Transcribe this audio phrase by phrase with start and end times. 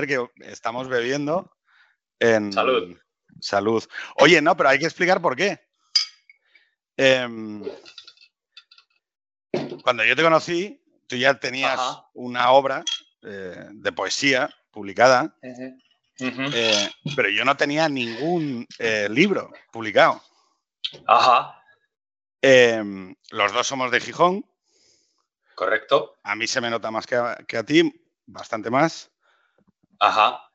[0.00, 1.50] ver que estamos bebiendo
[2.18, 2.52] en...
[2.52, 2.96] Salud.
[3.40, 3.84] Salud.
[4.16, 5.60] Oye, no, pero hay que explicar por qué.
[6.96, 7.62] Em,
[9.82, 12.08] cuando yo te conocí, tú ya tenías Ajá.
[12.14, 12.84] una obra
[13.22, 20.22] eh, de poesía publicada, eh, pero yo no tenía ningún eh, libro publicado.
[21.06, 21.54] Ajá,
[22.40, 24.44] Em, los dos somos de Gijón.
[25.56, 26.14] correcto.
[26.22, 27.92] A mí se me nota más que a, que a ti,
[28.26, 29.10] bastante más.
[30.00, 30.50] Ajá.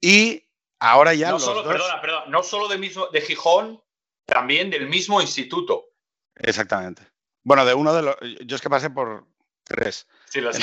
[0.00, 0.44] Y
[0.80, 1.72] ahora ya no los solo, dos.
[1.72, 3.82] perdona, perdona, no solo de, mismo, de Gijón,
[4.26, 5.86] también del mismo instituto.
[6.36, 7.06] Exactamente.
[7.42, 8.16] Bueno, de uno de los.
[8.46, 9.26] Yo es que pasé por
[9.64, 10.06] tres.
[10.30, 10.62] Sí, lo sé.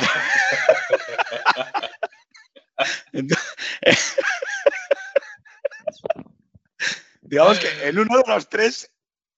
[3.14, 3.56] Entonces-
[7.22, 8.92] Digamos que en uno de los tres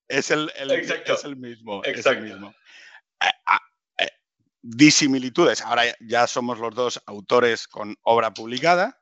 [0.08, 1.14] es el, el- Exacto.
[1.14, 1.84] es el mismo.
[1.84, 2.22] es el Exacto.
[2.24, 2.56] mismo.
[4.64, 5.62] Eh, eh, disimilitudes.
[5.62, 9.02] Ahora ya- somos los dos autores con obra publicada,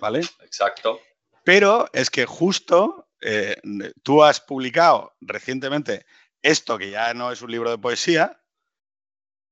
[0.00, 0.20] ¿vale?
[0.40, 1.00] Exacto.
[1.44, 3.56] Pero es que justo eh,
[4.02, 6.06] tú has publicado recientemente
[6.42, 8.40] esto, que ya no es un libro de poesía,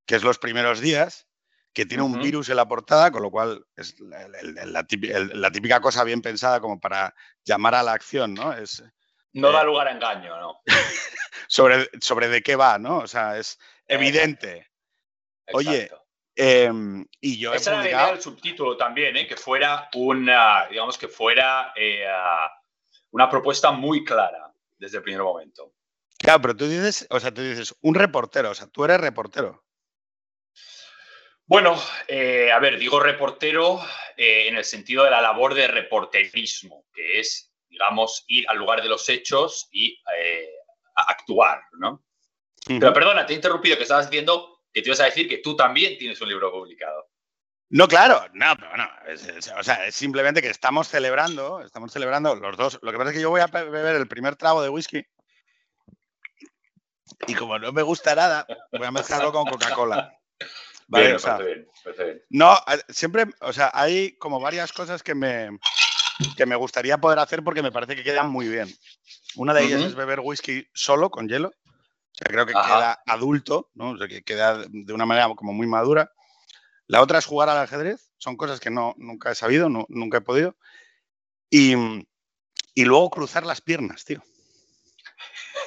[0.06, 1.26] que es Los primeros días,
[1.72, 4.84] que tiene un virus en la portada, con lo cual es la,
[5.50, 8.52] típica cosa bien pensada como para llamar a la acción, ¿no?
[8.52, 8.82] Es
[9.32, 10.60] No Eh, da lugar a engaño, ¿no?
[11.48, 12.98] sobre, sobre de qué va, ¿no?
[12.98, 14.70] O sea, es evidente.
[15.52, 15.90] Oye.
[16.38, 18.12] Em, y yo he Esa era la idea publicado...
[18.12, 19.26] del subtítulo también, ¿eh?
[19.26, 22.04] que fuera una, digamos que fuera eh,
[23.12, 25.72] una propuesta muy clara desde el primer momento.
[26.18, 29.64] Claro, pero tú dices, o sea, tú dices, un reportero, o sea, tú eres reportero.
[31.46, 33.80] Bueno, eh, a ver, digo reportero
[34.16, 38.88] en el sentido de la labor de reporterismo, que es, digamos, ir al lugar de
[38.88, 40.02] los hechos y
[40.94, 42.02] actuar, ¿no?
[42.66, 45.56] Pero perdona, te he interrumpido, que estabas diciendo que te ibas a decir que tú
[45.56, 47.06] también tienes un libro publicado.
[47.70, 51.90] No, claro, no, pero bueno, es, es- o sea, es simplemente que estamos celebrando, estamos
[51.90, 52.78] celebrando los dos.
[52.82, 55.02] Lo que pasa es que yo voy a beber el primer trago de whisky
[57.26, 60.12] y como no me gusta nada, voy a mezclarlo con Coca-Cola.
[60.88, 61.66] Vale, Bien, o sea, bien,
[62.28, 62.54] no,
[62.90, 65.58] siempre, o sea, hay como varias cosas que me,
[66.36, 68.68] que me gustaría poder hacer porque me parece que quedan muy bien.
[69.36, 71.50] Una de ellas es beber whisky solo con hielo.
[72.16, 72.66] O sea, creo que Ajá.
[72.76, 73.90] queda adulto, ¿no?
[73.90, 76.10] O sea, que queda de una manera como muy madura.
[76.86, 78.10] La otra es jugar al ajedrez.
[78.16, 80.56] Son cosas que no, nunca he sabido, no- nunca he podido.
[81.50, 81.74] Y,
[82.74, 84.22] y luego cruzar las piernas, tío.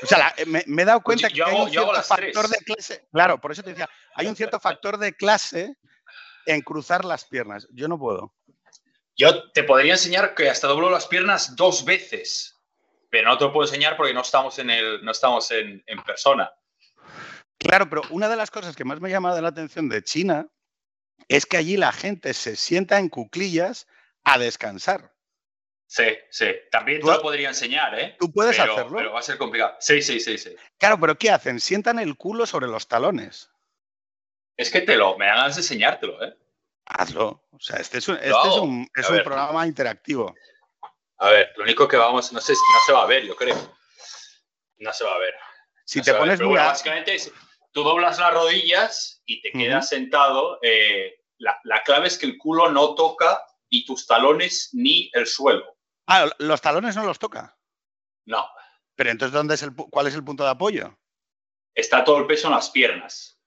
[0.01, 2.49] O sea, la- me, me he dado cuenta yo que hay un cierto factor tres.
[2.51, 3.07] de clase.
[3.11, 5.75] Claro, por eso te decía, hay un cierto factor de clase
[6.47, 7.67] en cruzar las piernas.
[7.71, 8.33] Yo no puedo.
[9.15, 12.55] Yo te podría enseñar que hasta doblo las piernas dos veces,
[13.09, 16.03] pero no te lo puedo enseñar porque no estamos en, el, no estamos en, en
[16.03, 16.51] persona.
[17.57, 20.47] Claro, pero una de las cosas que más me llama la atención de China
[21.27, 23.87] es que allí la gente se sienta en cuclillas
[24.23, 25.13] a descansar.
[25.87, 26.45] Sí, sí.
[26.71, 28.15] También te Tú- lo podría enseñar, ¿eh?
[28.19, 28.97] ¿Tú puedes pero, hacerlo?
[28.97, 29.75] pero va a ser complicado.
[29.79, 30.55] Sí, sí, sí, sí.
[30.77, 31.59] Claro, pero ¿qué hacen?
[31.59, 33.49] Sientan el culo sobre los talones.
[34.55, 36.37] Es que te lo, me dan ganas de enseñártelo, ¿eh?
[36.85, 37.43] Hazlo.
[37.51, 39.23] O sea, este es un, este es un- es un ver.
[39.23, 40.35] programa interactivo.
[41.19, 43.35] A ver, lo único que vamos, no sé, si no se va a ver, yo
[43.35, 43.55] creo.
[44.77, 45.33] No se va a ver.
[45.85, 47.31] Si No te ver, pones pero bueno, a- básicamente es,
[47.71, 50.59] tú doblas las rodillas y te quedas sentado.
[50.61, 55.25] eh, la, la clave es que el culo no toca ni tus talones ni el
[55.27, 55.77] suelo.
[56.07, 57.57] Ah, los talones no los toca.
[58.25, 58.47] No,
[58.95, 60.97] Pero entonces, ¿dónde es el, ¿cuál es el punto de apoyo?
[61.73, 63.39] está todo el peso en las piernas.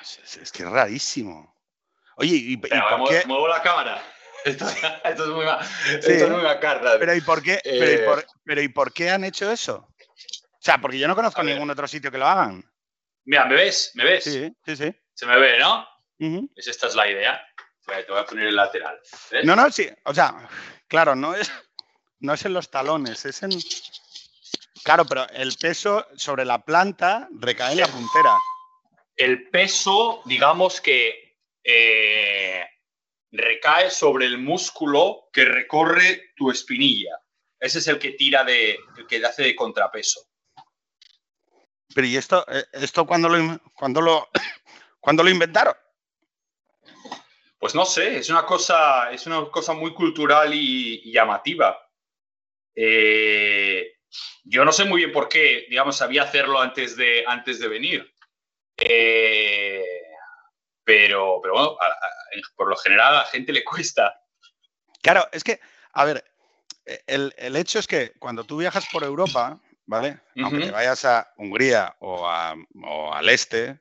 [0.00, 1.54] Es, es- es que es rarísimo.
[2.16, 3.26] Oye, ¿y, y Espera, por muevo, qué?
[3.26, 4.02] muevo la cámara.
[4.44, 4.66] Esto,
[5.04, 5.44] esto es muy,
[6.00, 6.12] Sí.
[6.12, 6.98] esto es muy macarra.
[6.98, 7.60] Pero ¿y por qué?
[7.62, 9.86] Pero, ¿y Eh, por, pero ¿y por qué han hecho eso?
[9.86, 12.62] O sea, porque yo no conozco ningún otro sitio que lo hagan.
[13.24, 13.92] Mira, ¿me ves?
[13.94, 14.24] ¿Me ves?
[14.24, 14.94] Sí, sí, sí.
[15.14, 15.86] Se me ve, ¿no?
[16.54, 17.42] Pues esta es la idea.
[17.86, 19.00] Te voy a poner el lateral.
[19.30, 19.44] ¿ves?
[19.44, 19.88] No, no, sí.
[20.04, 20.48] O sea,
[20.86, 21.50] claro, no es,
[22.20, 23.50] no es en los talones, es en.
[24.84, 28.34] Claro, pero el peso sobre la planta recae en la puntera.
[29.16, 32.64] El peso, digamos que eh,
[33.32, 37.18] recae sobre el músculo que recorre tu espinilla.
[37.58, 40.20] Ese es el que tira de, el que hace de contrapeso.
[41.94, 44.28] Pero ¿y esto, eh, esto cuándo lo, cuándo lo,
[45.00, 45.74] cuándo lo inventaron?
[47.58, 51.78] Pues no sé, es una cosa, es una cosa muy cultural y, y llamativa.
[52.74, 53.98] Eh,
[54.44, 58.14] yo no sé muy bien por qué, digamos, sabía hacerlo antes de, antes de venir.
[58.76, 59.84] Eh,
[60.84, 64.20] pero, pero bueno, a- a- por lo general a la gente le cuesta.
[65.02, 65.60] Claro, es que,
[65.92, 66.24] a ver,
[66.86, 70.20] eh, el, el hecho es que cuando tú viajas por Europa, ¿vale?
[70.42, 72.54] Aunque te vayas a Hungría o, a-
[72.84, 73.80] o al este,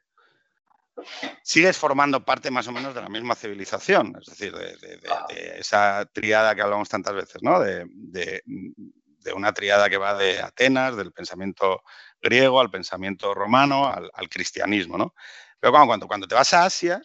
[1.44, 5.26] sigues formando parte más o menos de la misma civilización, es decir, de, Ah.
[5.58, 7.60] esa triada que hablamos tantas veces, ¿no?
[7.60, 11.84] De, de- de una triada que va de Atenas, del pensamiento
[12.22, 15.14] griego al pensamiento romano, al, al cristianismo, ¿no?
[15.60, 17.02] Pero cuando, cuando, te vas a Asia,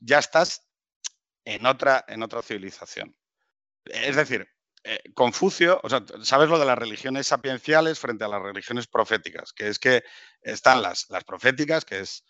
[0.00, 0.66] ya estás
[1.44, 3.16] en otra, en otra civilización.
[3.84, 4.48] Es decir,
[4.84, 9.52] eh, Confucio, o sea, sabes lo de las religiones sapienciales frente a las religiones proféticas,
[9.52, 10.02] que es que
[10.40, 12.24] están las, las proféticas, que es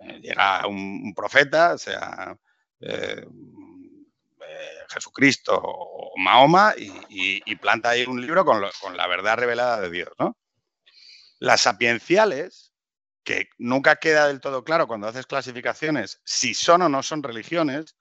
[0.00, 2.36] eh, llega un, un profeta, sea
[2.80, 9.80] eh, eh, Jesucristo o Mahoma, y, planta ahí un libro con, con la verdad revelada
[9.80, 10.36] de Dios, ¿no?
[11.40, 12.67] Las sapienciales,
[13.24, 17.96] que nunca queda del todo claro cuando haces clasificaciones si son o no son religiones,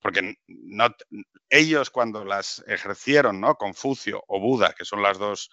[0.00, 0.88] porque no,
[1.50, 3.56] ellos cuando las ejercieron, ¿no?
[3.56, 5.50] Confucio o Buda, que son las dos,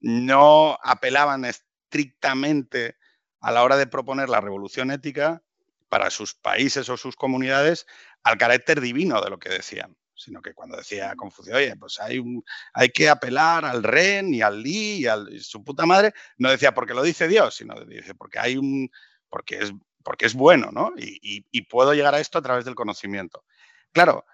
[0.00, 2.96] no apelaban estrictamente
[3.40, 5.42] a la hora de proponer la revolución ética
[5.88, 7.86] para sus países o sus comunidades
[8.22, 12.18] al carácter divino de lo que decían, sino que cuando decía Confucio, oye, pues hay,
[12.18, 12.44] un,
[12.74, 16.74] hay que apelar al Ren y al Li y a su puta madre, no decía
[16.74, 18.90] porque lo dice Dios, sino dice porque hay un,
[19.28, 19.72] porque es,
[20.02, 20.92] porque es bueno, ¿no?
[20.96, 23.44] Y, y, puedo llegar a esto a través del conocimiento.
[23.92, 24.24] Claro,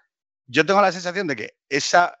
[0.47, 2.17] yo tengo la sensación de que esa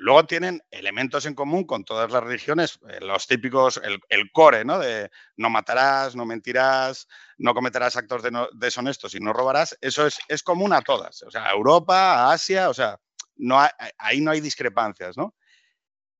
[0.00, 4.64] Luego tienen elementos en común con todas las religiones, eh, los típicos, el, el, core,
[4.64, 4.78] ¿no?
[4.78, 9.76] De no matarás, no mentirás, no cometerás actos de no, deshonestos y no robarás.
[9.80, 11.20] Eso es, es, común a todas.
[11.24, 13.00] O sea, a Europa, a Asia, o sea,
[13.38, 15.34] no hay, ahí no hay discrepancias, ¿no?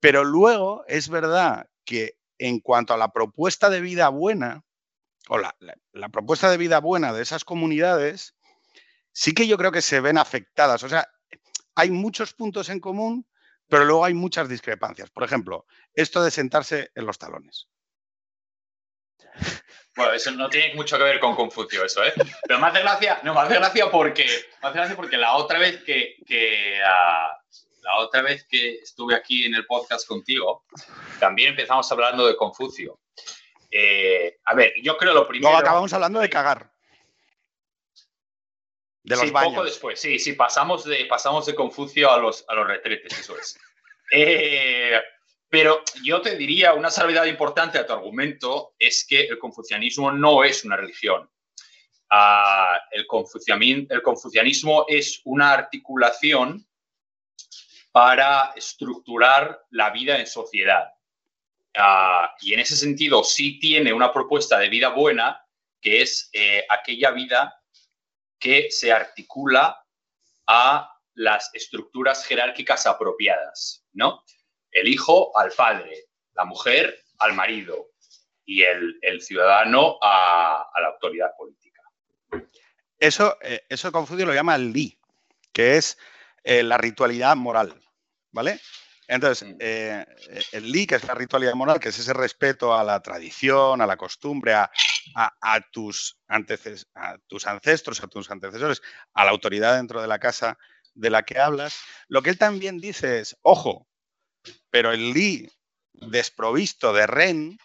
[0.00, 4.64] Pero luego es verdad que en cuanto a la propuesta de vida buena,
[5.28, 8.36] o la, la, la propuesta de vida buena de esas comunidades,
[9.12, 10.82] sí que yo creo que se ven afectadas.
[10.84, 11.08] O sea,
[11.74, 13.26] hay muchos puntos en común,
[13.68, 15.10] pero luego hay muchas discrepancias.
[15.10, 17.68] Por ejemplo, esto de sentarse en los talones.
[19.98, 22.12] Bueno, eso no tiene mucho que ver con Confucio, eso, ¿eh?
[22.46, 24.24] Pero me hace gracia, no, me hace gracia porque,
[24.62, 29.16] me hace gracia porque la otra vez que, que uh, la otra vez que estuve
[29.16, 30.62] aquí en el podcast contigo,
[31.18, 33.00] también empezamos hablando de Confucio.
[33.72, 35.50] Eh, a ver, yo creo lo primero.
[35.50, 36.70] Luego acabamos hablando de cagar.
[39.02, 39.54] De los sí, baños.
[39.54, 43.36] poco después, sí, sí, pasamos de, pasamos de Confucio a los, a los retretes, eso
[43.36, 43.58] es.
[44.12, 44.92] Eh,
[45.48, 50.44] pero yo te diría, una salvedad importante a tu argumento es que el confucianismo no
[50.44, 51.30] es una religión.
[52.10, 56.66] Uh, el, confucianismo es una articulación
[57.92, 60.88] para estructurar la vida en sociedad.
[61.76, 65.44] Uh, y en ese sentido sí tiene una propuesta de vida buena,
[65.80, 67.62] que es eh, aquella vida
[68.38, 69.82] que se articula
[70.46, 74.22] a las estructuras jerárquicas apropiadas, ¿no?
[74.70, 76.04] El hijo al padre,
[76.34, 77.88] la mujer al marido
[78.44, 81.82] y el, el ciudadano a, a, la autoridad política.
[82.98, 84.98] Eso, eh, eso Confucio lo llama el li,
[85.52, 85.98] que es
[86.44, 87.74] eh, la ritualidad moral,
[88.32, 88.60] ¿vale?
[89.06, 90.04] Entonces, eh,
[90.52, 93.86] el li, que es la ritualidad moral, que es ese respeto a la tradición, a
[93.86, 94.70] la costumbre, a,
[95.14, 98.82] a, a, tus, anteces, a tus ancestros, a tus antecesores,
[99.14, 100.58] a la autoridad dentro de la casa
[100.94, 103.87] de la que hablas, lo que él también dice es, ojo,
[104.70, 105.50] pero el li
[105.92, 107.58] desprovisto de ren,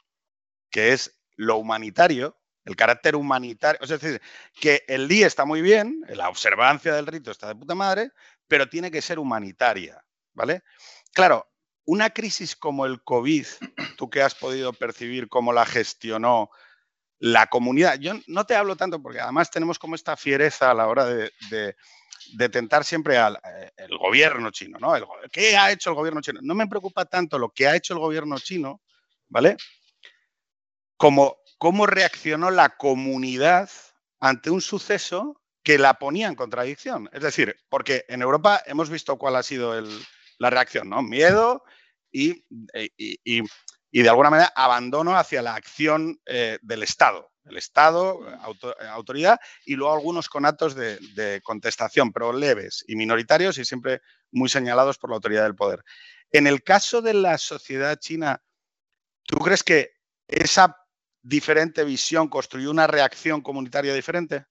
[0.69, 4.21] que es lo humanitario, el carácter humanitario, es decir,
[4.59, 8.11] que el li está muy bien, la observancia del rito está de puta madre,
[8.47, 10.63] pero tiene que ser humanitaria, ¿vale?
[11.13, 11.49] Claro,
[11.85, 13.45] una crisis como el COVID,
[13.97, 16.49] tú que has podido percibir cómo la gestionó
[17.19, 20.87] la comunidad, yo no te hablo tanto porque además tenemos como esta fiereza a la
[20.87, 21.31] hora de,
[22.34, 24.96] de tentar siempre al eh, el gobierno chino, ¿no?
[24.96, 26.39] El, ¿Qué ha hecho el gobierno chino?
[26.42, 28.82] No me preocupa tanto lo que ha hecho el gobierno chino,
[29.27, 29.58] ¿vale?
[30.98, 33.70] Como cómo reaccionó la comunidad
[34.20, 37.10] ante un suceso que la ponía en contradicción.
[37.13, 39.88] Es decir, porque en Europa hemos visto cuál ha sido el,
[40.39, 41.01] la reacción, ¿no?
[41.01, 41.63] Miedo
[42.12, 42.46] y,
[42.98, 43.44] y, y,
[43.92, 47.32] y, de alguna manera abandono hacia la acción eh, del Estado.
[47.45, 53.57] El Estado, auto, autoridad, y luego algunos conatos de, de, contestación, pero leves y minoritarios
[53.57, 55.83] y siempre muy señalados por la autoridad del poder.
[56.31, 58.41] En el caso de la sociedad china,
[59.23, 59.91] ¿tú crees que
[60.27, 60.77] esa
[61.21, 64.45] diferente visión construyó una reacción comunitaria diferente?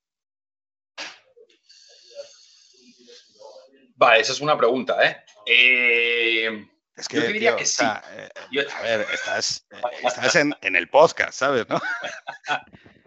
[3.96, 5.25] Vale, esa es una pregunta, ¿eh?
[5.46, 7.84] eh es que, yo diría tío, que sí.
[7.84, 8.62] Eh, yo...
[8.70, 11.68] A ver, estás, eh, estás en, en, el podcast, ¿sabes?
[11.68, 11.80] ¿no?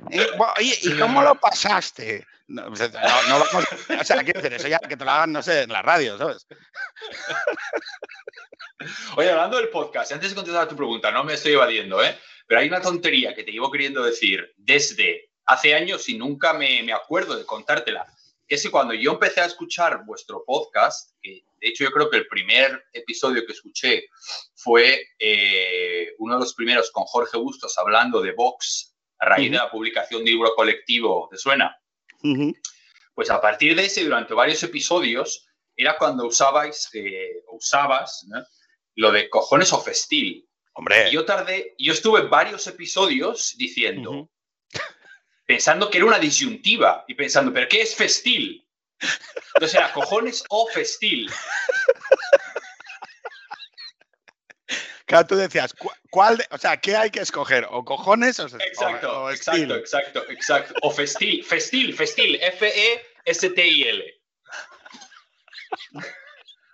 [0.10, 2.26] y, bueno, oye, ¿y cómo lo pasaste?
[2.48, 3.66] No, no, no vamos,
[4.00, 6.18] o sea, quiero decir, eso ya que te lo hagan, no sé, en la radio,
[6.18, 6.46] ¿sabes?
[9.16, 12.20] Oye, hablando del podcast, antes de contestar a tu pregunta, no me estoy evadiendo, ¿eh?
[12.46, 16.84] Pero hay una tontería que te llevo queriendo decir desde hace años y nunca me,
[16.84, 18.06] me acuerdo de contártela.
[18.48, 22.10] Que es que cuando yo empecé a escuchar vuestro podcast, que de hecho yo creo
[22.10, 24.06] que el primer episodio que escuché
[24.54, 29.58] fue eh, uno de los primeros con Jorge Bustos hablando de Vox a raíz de
[29.58, 31.76] la publicación de libro colectivo, ¿te suena?
[33.14, 38.28] Pues a partir de ese, durante varios episodios, era cuando usabais, eh, usabas
[38.96, 40.48] lo de cojones o festil.
[40.74, 41.10] Hombre.
[41.10, 44.30] Y yo tardé, yo estuve varios episodios diciendo,
[45.46, 48.68] pensando que era una disyuntiva y pensando, ¿pero qué es festil?
[49.56, 51.30] Entonces era cojones o festil.
[55.06, 55.74] Claro, tú decías,
[56.10, 57.68] ¿cuál, o sea, qué hay que escoger?
[57.70, 60.74] ¿O cojones o, exacto, o, exacto, exacto, exacto.
[60.82, 64.22] O festil, festil, festil, F-E-S-T-I-L.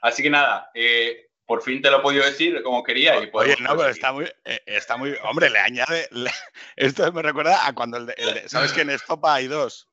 [0.01, 3.21] Así que nada, eh, por fin te lo he podido decir como quería.
[3.21, 5.15] Y Oye, no, pero está muy, eh, está muy.
[5.23, 6.09] Hombre, le añade.
[6.75, 9.89] esto me recuerda a cuando el de, ¿Sabes que en Estopa hay dos?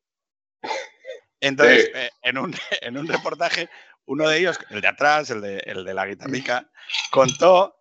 [1.40, 3.68] Entonces, eh, en, un, en, un, reportaje,
[4.06, 6.68] uno de ellos, el de atrás, el de, el de la guitarrica,
[7.10, 7.76] contó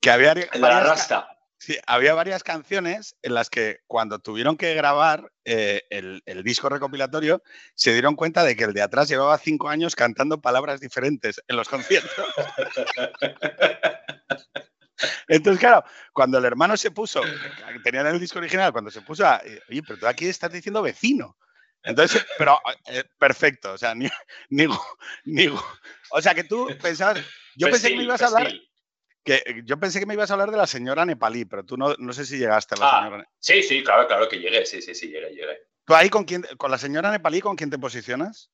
[0.00, 1.08] que había, varias,
[1.60, 7.42] sí, había varias canciones en las que cuando tuvieron que grabar eh, el, disco recopilatorio
[7.74, 11.56] se dieron cuenta de que el de atrás llevaba cinco años cantando palabras diferentes en
[11.56, 12.10] los conciertos.
[15.28, 17.20] Entonces, claro, cuando el hermano se puso,
[17.84, 21.36] tenían el disco original, cuando se puso a, oye, pero tú aquí estás diciendo vecino.
[21.82, 24.08] Entonces, pero eh, perfecto, o sea, ni,
[24.50, 24.66] ni,
[25.24, 27.24] ni, o sea, que tú pensabas,
[27.56, 28.52] yo pensé que me ibas a hablar,
[29.24, 31.76] que eh, yo pensé que me ibas a hablar de la señora nepalí, pero tú
[31.76, 33.28] no, no sé si llegaste a la ah, señora.
[33.38, 35.58] Sí, sí, claro, claro que llegué, sí, sí, sí, llegué, llegué.
[35.84, 38.50] ¿Tú ahí con quién, con la señora nepalí, con quién te posicionas?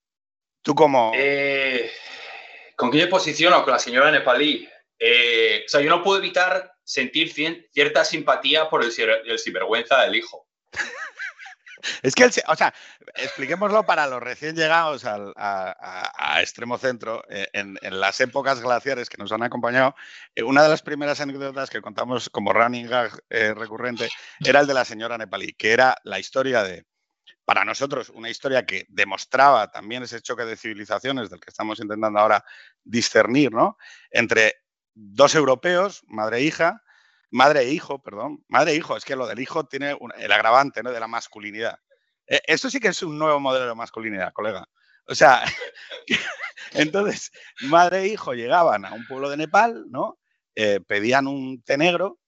[0.63, 1.13] ¿Tú como...?
[1.15, 1.91] Eh,
[2.77, 3.63] ¿Con quién me posiciono?
[3.65, 4.69] Con la señora nepalí.
[4.99, 7.33] Eh, o sea, yo no puedo evitar sentir
[7.73, 8.93] cierta simpatía por el,
[9.27, 10.47] el sinvergüenza del hijo.
[12.03, 12.75] Es que, o sea,
[13.15, 19.33] expliquémoslo para los recién llegados a, extremo centro, eh, en, las épocas glaciares que nos
[19.33, 19.95] han acompañado,
[20.35, 24.09] eh, una de las primeras anécdotas que contamos como running gag eh, recurrente
[24.41, 26.87] era el de la señora nepalí, que era la historia de,
[27.45, 32.19] para nosotros, una historia que demostraba también ese choque de civilizaciones del que estamos intentando
[32.19, 32.45] ahora
[32.85, 33.79] discernir, ¿no?
[34.11, 34.57] Entre
[34.95, 36.83] dos europeos, madre e hija,
[37.31, 40.83] madre e hijo, perdón, madre e hijo, es que lo del hijo tiene el agravante
[40.83, 40.93] ¿no?
[40.93, 41.79] de la masculinidad.
[42.27, 44.69] Eh, esto sí que es un nuevo modelo de masculinidad, colega.
[45.07, 45.45] O sea,
[46.73, 47.31] entonces,
[47.63, 50.19] madre e hijo llegaban a un pueblo de Nepal, ¿no?
[50.55, 52.19] Eh, pedían un té negro,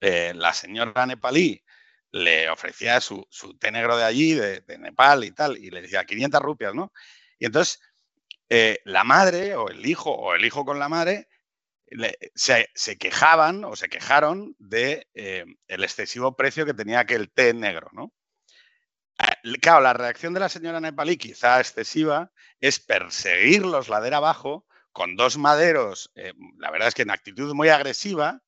[0.00, 1.62] eh, la señora nepalí
[2.10, 3.26] le ofrecía su,
[3.58, 6.92] té negro de allí, de, Nepal y tal, y le decía 500 rupias, ¿no?
[7.38, 7.80] Y entonces
[8.84, 11.26] la madre o el hijo o el hijo con la madre
[12.34, 17.88] se, quejaban o se quejaron de eh, el excesivo precio que tenía aquel té negro,
[17.92, 18.12] ¿no?
[19.18, 25.16] Ah, claro, la reacción de la señora Nepalí, quizá excesiva, es perseguirlos ladera abajo con
[25.16, 28.42] dos maderos, eh, la verdad es que en actitud muy agresiva,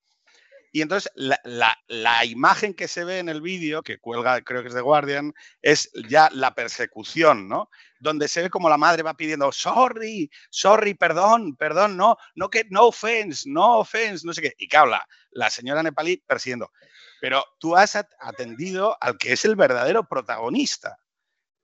[0.74, 4.74] y entonces la, imagen que se ve en el vídeo, que cuelga, creo que es
[4.74, 7.70] de Guardian, es ya la persecución, ¿no?
[8.00, 12.66] Donde se ve como la madre va pidiendo, sorry, sorry, perdón, perdón, no, no que,
[12.70, 14.54] no offense, no offense, no sé qué.
[14.58, 16.72] Y que habla la señora nepalí persiguiendo.
[17.20, 20.98] Pero tú has atendido al que es el verdadero protagonista.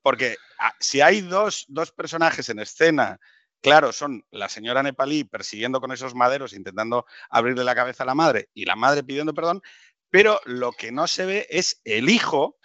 [0.02, 3.18] Porque ah, si hay dos, dos personajes en escena
[3.62, 8.14] Claro, son la señora nepalí persiguiendo con esos maderos, intentando abrirle la cabeza a la
[8.14, 9.62] madre y la madre pidiendo perdón,
[10.08, 12.58] pero lo que no se ve es el hijo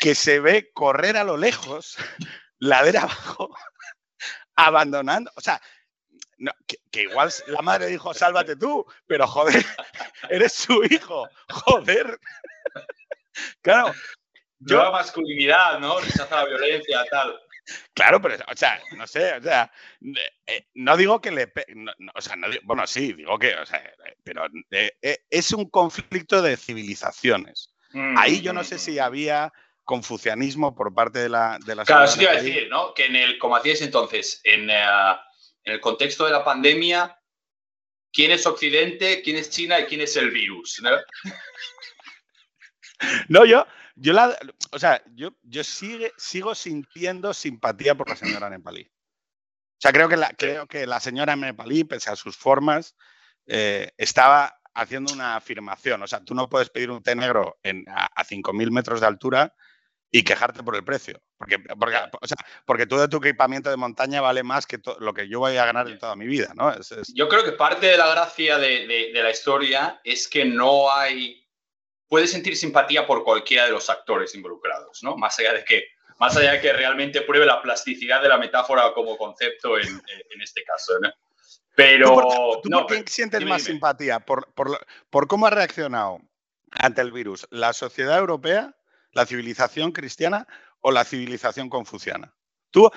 [0.00, 1.96] que se ve correr a lo lejos,
[2.58, 3.56] ladera abajo,
[4.56, 5.60] abandonando, o sea,
[6.90, 9.64] que, igual la madre dijo, sálvate tú, pero joder,
[10.30, 12.18] eres su hijo, joder.
[13.60, 13.92] Claro.
[14.60, 16.00] Yo, masculinidad, ¿no?
[16.00, 17.40] Rechaza la violencia, tal.
[17.94, 19.70] Claro, pero, o sea, no sé, o sea,
[20.46, 21.52] eh, no digo que le.
[22.14, 26.56] o sea, bueno, sí, digo que, o sea, eh, pero eh, es un conflicto de
[26.56, 27.74] civilizaciones.
[28.16, 29.00] Ahí yo no sé si mm.
[29.00, 29.52] había
[29.84, 31.58] confucianismo por parte de la.
[31.64, 32.94] De claro, eso te iba a decir, ¿no?
[32.94, 34.70] Que en el, como hacíais entonces, en,
[35.64, 37.18] el contexto de la pandemia,
[38.12, 40.80] ¿quién es Occidente, quién es China y quién es el virus?
[40.82, 40.90] ¿no?
[43.28, 43.66] no, yo,
[44.00, 44.36] yo la,
[44.70, 48.82] o sea, yo, yo sigue, sigo sintiendo simpatía por la señora Nepalí.
[48.82, 52.96] O sea, creo que la, creo que la señora Nepalí, pese a sus formas,
[53.46, 56.02] eh, estaba haciendo una afirmación.
[56.02, 59.54] O sea, tú no puedes pedir un té negro en, a, 5.000 metros de altura
[60.10, 61.20] y quejarte por el precio.
[61.36, 65.28] Porque, porque, o sea, porque todo tu equipamiento de montaña vale más que lo que
[65.28, 66.52] yo voy a ganar en toda mi vida.
[66.54, 66.72] ¿no?
[67.14, 71.47] Yo creo que parte de la gracia de, de la historia es que no hay
[72.08, 75.16] puede sentir simpatía por cualquiera de los actores involucrados, ¿no?
[75.16, 75.84] Más allá de que,
[76.18, 80.00] más allá de que realmente pruebe la plasticidad de la metáfora como concepto en,
[80.40, 81.10] este caso, ¿no?
[81.74, 82.60] Pero...
[82.62, 84.18] ¿Tú por, qué sientes más simpatía?
[84.20, 86.20] ¿Por, por cómo ha reaccionado
[86.72, 88.74] ante el virus la sociedad europea,
[89.12, 90.48] la civilización cristiana
[90.80, 92.34] o la civilización confuciana?
[92.70, 92.90] Tú,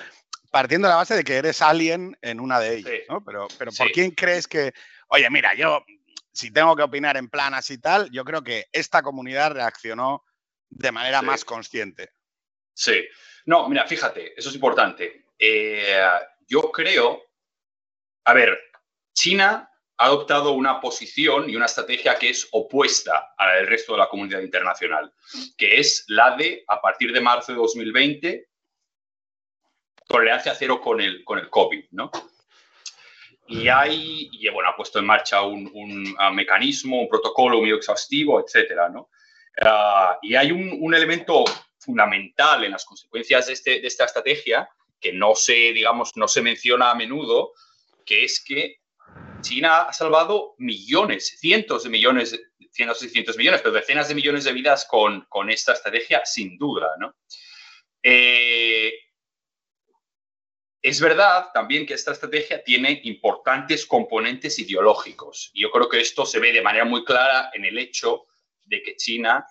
[0.50, 3.24] partiendo de la base de que eres alien en una de ellas, ¿no?
[3.24, 4.72] Pero, pero ¿por quién crees que,
[5.08, 5.84] oye, mira, yo,
[6.32, 10.24] si tengo que opinar en plan así tal, yo creo que esta comunidad reaccionó
[10.70, 12.10] de manera más consciente?
[12.74, 13.04] Sí.
[13.44, 15.26] No, mira, fíjate, eso es importante.
[15.38, 16.00] Eh,
[16.46, 17.22] yo creo,
[18.24, 18.58] a ver,
[19.12, 23.92] China ha adoptado una posición y una estrategia que es opuesta a la del resto
[23.92, 25.12] de la comunidad internacional,
[25.56, 28.48] que es la de, a partir de marzo de 2020,
[30.06, 32.10] tolerancia cero con el, con el COVID, ¿no?
[33.52, 38.40] Y hay, y bueno, ha puesto en marcha un, un, mecanismo, un protocolo muy exhaustivo,
[38.40, 39.10] etcétera, ¿no?
[39.60, 41.44] Ah, y hay un, un, elemento
[41.78, 44.68] fundamental en las consecuencias de, este, de esta estrategia
[44.98, 47.52] que no se, digamos, no se menciona a menudo,
[48.06, 48.78] que es que
[49.42, 52.40] China ha salvado millones, cientos de millones,
[52.70, 56.24] cientos y cientos de millones, pero decenas de millones de vidas con, con esta estrategia,
[56.24, 57.14] sin duda, ¿no?
[58.02, 58.92] Eh,
[60.82, 65.50] es verdad también que esta estrategia tiene importantes componentes ideológicos.
[65.54, 68.26] Y yo creo que esto se ve de manera muy clara en el hecho
[68.64, 69.46] de que China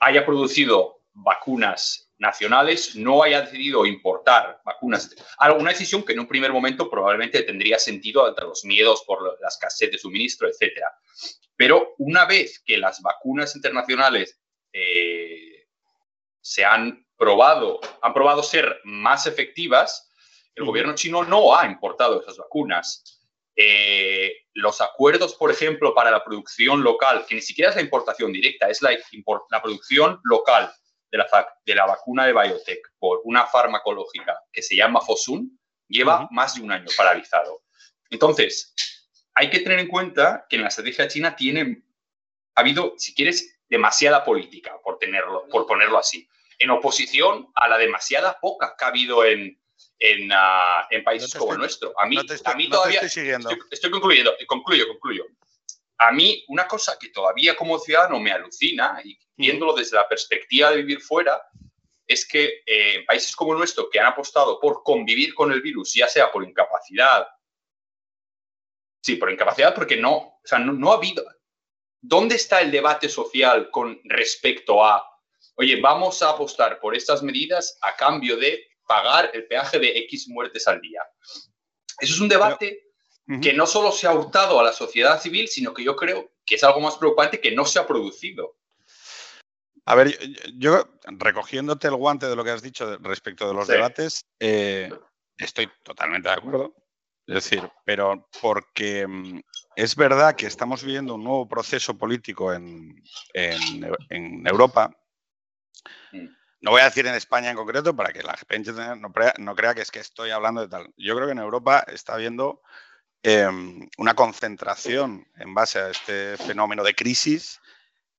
[0.00, 5.14] haya producido vacunas nacionales, no haya decidido importar vacunas.
[5.38, 9.48] Alguna decisión que en un primer momento probablemente tendría sentido ante los miedos por la
[9.48, 10.80] escasez de suministro, etc.
[11.56, 14.40] Pero una vez que las vacunas internacionales
[14.72, 15.66] eh,
[16.40, 20.10] se han probado, han probado ser más efectivas,
[20.56, 23.22] el gobierno chino no ha importado esas vacunas.
[23.54, 28.32] Eh, los acuerdos, por ejemplo, para la producción local, que ni siquiera es la importación
[28.32, 28.90] directa, es la,
[29.50, 30.72] la producción local
[31.12, 36.26] de la, de la, vacuna de biotech por una farmacológica que se llama Fosun, lleva
[36.32, 37.62] más de un año paralizado.
[38.10, 38.74] Entonces,
[39.32, 41.84] hay que tener en cuenta que en la estrategia china tiene,
[42.56, 46.28] ha habido, si quieres, demasiada política, por, tenerlo, por ponerlo así
[46.62, 49.60] en oposición a la demasiada poca que ha habido en,
[49.98, 51.92] en, ah, países como el nuestro.
[51.98, 53.00] A mí, a mí todavía...
[53.00, 55.26] Estoy, concluyendo, concluyo, concluyo.
[55.98, 60.70] A mí una cosa que todavía como ciudadano me alucina, y viéndolo desde la perspectiva
[60.70, 61.42] de vivir fuera,
[62.06, 65.62] es que eh, en países como el nuestro, que han apostado por convivir con el
[65.62, 67.26] virus, ya sea por incapacidad,
[69.02, 71.24] sí, por incapacidad porque no, o sea, no ha habido...
[72.04, 75.11] ¿Dónde está el debate social con respecto a
[75.56, 80.28] oye, vamos a apostar por estas medidas a cambio de pagar el peaje de X
[80.28, 81.02] muertes al día.
[81.98, 82.92] Eso es un debate
[83.40, 86.56] que no solo se ha hurtado a la sociedad civil, sino que yo creo que
[86.56, 88.56] es algo más preocupante que no se ha producido.
[89.84, 90.18] A ver,
[90.56, 94.92] yo, recogiéndote el guante de lo que has dicho respecto de los debates, eh,
[95.38, 96.74] estoy totalmente de acuerdo.
[97.26, 99.40] Es decir, pero porque mm,
[99.76, 104.92] es verdad que estamos viviendo un nuevo proceso político en, en Europa.
[106.60, 109.82] No voy a decir en España en concreto para que la gente no, crea, que
[109.82, 110.92] es que estoy hablando de tal.
[110.96, 112.62] Yo creo que en Europa está habiendo
[113.22, 117.60] em, una concentración en base a este fenómeno de crisis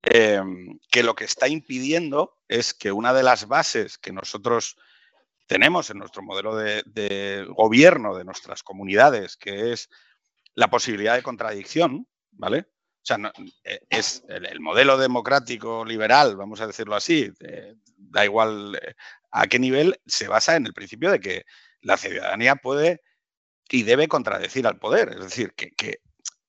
[0.02, 4.78] em, que lo que está impidiendo es que una de las bases que nosotros
[5.47, 9.89] tenemos en nuestro modelo de gobierno de nuestras comunidades, que es
[10.56, 12.67] la posibilidad de contradicción, ¿vale?
[13.04, 13.34] O sea,
[13.66, 17.30] eh, es el, modelo democrático liberal, vamos a decirlo así,
[17.98, 18.94] da igual eh,
[19.30, 21.44] a qué nivel, se basa en el principio de que
[21.82, 23.02] la ciudadanía puede
[23.70, 25.10] y debe contradecir al poder.
[25.10, 26.00] Es decir, que,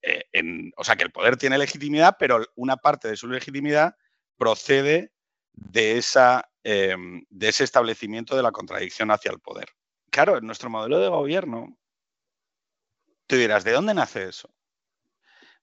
[0.02, 3.96] eh, o sea, que el poder tiene legitimidad, pero una parte de su legitimidad
[4.36, 5.10] procede
[5.54, 9.70] de, esa, em, de ese establecimiento de la contradicción hacia el poder.
[10.10, 11.76] Claro, en nuestro modelo de gobierno,
[13.26, 14.54] tú dirás, ¿de dónde nace eso?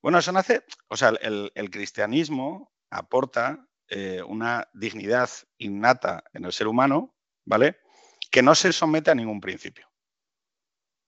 [0.02, 6.68] Bueno, eso nace, o sea, el, cristianismo aporta eh, una dignidad innata en el ser
[6.68, 7.78] humano, ¿vale?
[8.32, 9.88] Que no se somete a ningún principio.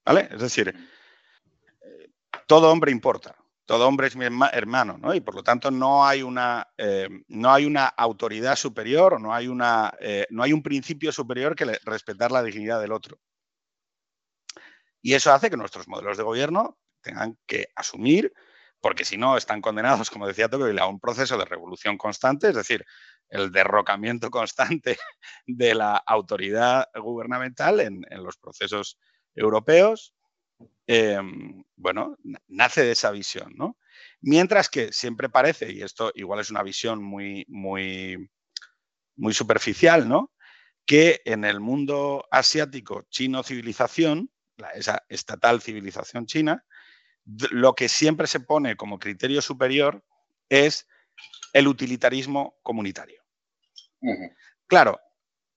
[0.05, 0.29] ¿Vale?
[0.31, 0.75] Es decir,
[1.81, 2.11] eh,
[2.45, 5.15] todo hombre importa, todo hombre es mi hermano, ¿no?
[5.15, 9.33] Y por lo tanto no hay una, eh, no hay una autoridad superior o no
[9.33, 9.91] hay, una,
[10.29, 13.17] no hay un principio superior que respetar la dignidad del otro.
[15.01, 18.33] Y eso hace que nuestros modelos de gobierno tengan que asumir
[18.83, 22.55] porque si no están condenados, como decía Tocqueville, a un proceso de revolución constante, es
[22.55, 22.85] decir,
[23.29, 24.97] el derrocamiento constante
[25.47, 28.99] de la autoridad gubernamental en, los procesos
[29.35, 30.13] europeos.
[30.85, 32.17] Em, bueno,
[32.49, 33.77] nace de esa visión, ¿no?
[34.19, 38.29] Mientras que siempre parece, y esto igual es una visión muy, muy,
[39.15, 40.33] muy superficial, ¿no?
[40.85, 44.29] Que en el mundo asiático, chino civilización,
[44.75, 46.65] esa estatal civilización china,
[47.25, 50.03] lo que siempre se pone como criterio superior
[50.49, 50.87] es
[51.53, 53.21] el utilitarismo comunitario.
[54.67, 54.99] Claro,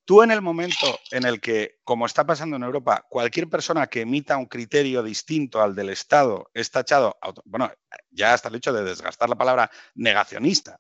[0.05, 4.03] tú en el momento en el que, como está pasando en Europa, cualquier persona que
[4.03, 7.73] emita un criterio distinto al del Estado es tachado, bueno,
[8.11, 10.79] ya hasta el hecho de desgastar la palabra negacionista.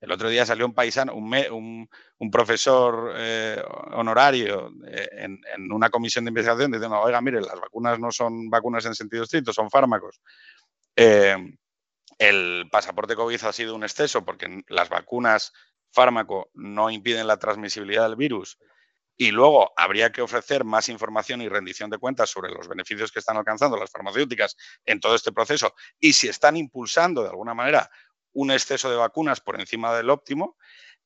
[0.00, 1.88] El otro día salió un paisano, un,
[2.30, 3.60] profesor eh,
[3.92, 5.40] honorario eh, en,
[5.72, 9.52] una comisión de investigación diciendo, oiga, mire, las vacunas no son vacunas en sentido estricto,
[9.52, 10.20] son fármacos.
[10.94, 11.36] Eh,
[12.18, 15.52] el pasaporte COVID ha sido un exceso porque las vacunas
[15.90, 18.58] fármaco no impiden la transmisibilidad del virus
[19.16, 23.18] y luego habría que ofrecer más información y rendición de cuentas sobre los beneficios que
[23.18, 24.56] están alcanzando las farmacéuticas
[24.86, 27.90] en todo este proceso y si están impulsando de alguna manera
[28.38, 30.56] un exceso de vacunas por encima del óptimo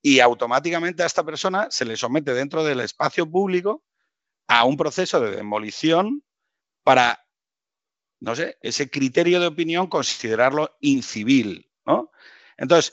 [0.03, 3.83] y automáticamente a esta persona se le somete dentro del espacio público
[4.49, 6.23] a un proceso de demolición
[6.83, 7.25] para,
[8.21, 12.11] no sé, ese criterio de opinión considerarlo incivil, ¿no?
[12.59, 12.92] Entonces,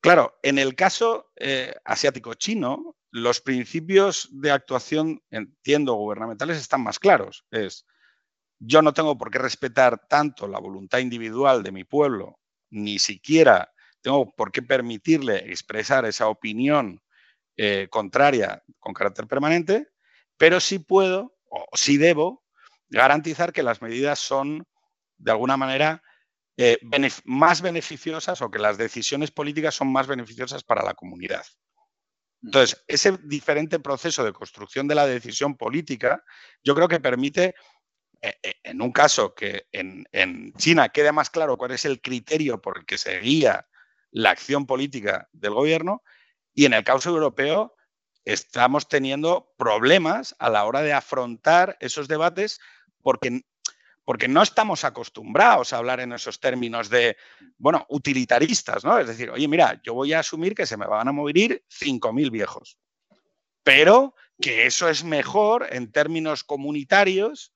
[0.00, 7.44] claro, en el caso eh, asiático-chino, los principios de actuación, entiendo, gubernamentales están más claros.
[7.52, 7.86] Es,
[8.58, 12.40] yo no tengo por qué respetar tanto la voluntad individual de mi pueblo
[12.72, 17.00] ni siquiera tengo por qué permitirle expresar esa opinión
[17.56, 19.88] eh, contraria con carácter permanente,
[20.36, 22.42] pero sí puedo o sí debo
[22.88, 24.66] garantizar que las medidas son,
[25.18, 26.02] de alguna manera,
[26.56, 26.78] eh,
[27.24, 31.44] más beneficiosas o que las decisiones políticas son más beneficiosas para la comunidad.
[32.42, 36.24] Entonces, ese diferente proceso de construcción de la decisión política,
[36.64, 37.54] yo creo que permite
[38.22, 42.86] en un caso que en, China quede más claro cuál es el criterio por el
[42.86, 43.66] que se guía
[44.12, 46.02] la acción política del gobierno
[46.54, 47.74] y en el caso europeo
[48.24, 52.60] estamos teniendo problemas a la hora de afrontar esos debates
[53.02, 53.42] porque,
[54.04, 57.16] porque no estamos acostumbrados a hablar en esos términos de,
[57.58, 58.98] bueno, utilitaristas, ¿no?
[58.98, 62.30] Es decir, oye, mira, yo voy a asumir que se me van a morir 5.000
[62.30, 62.78] viejos,
[63.64, 67.52] pero que eso es mejor en términos comunitarios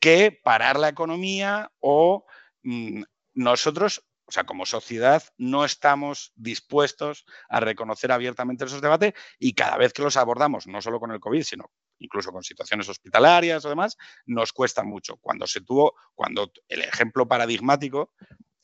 [0.00, 2.26] que parar la economía o
[2.62, 3.02] mm,
[3.34, 9.76] nosotros, o sea, como sociedad, no estamos dispuestos a reconocer abiertamente esos debates y cada
[9.76, 13.68] vez que los abordamos, no solo con el COVID, sino incluso con situaciones hospitalarias o
[13.68, 15.16] demás, nos cuesta mucho.
[15.18, 18.12] Cuando se tuvo, cuando el ejemplo paradigmático,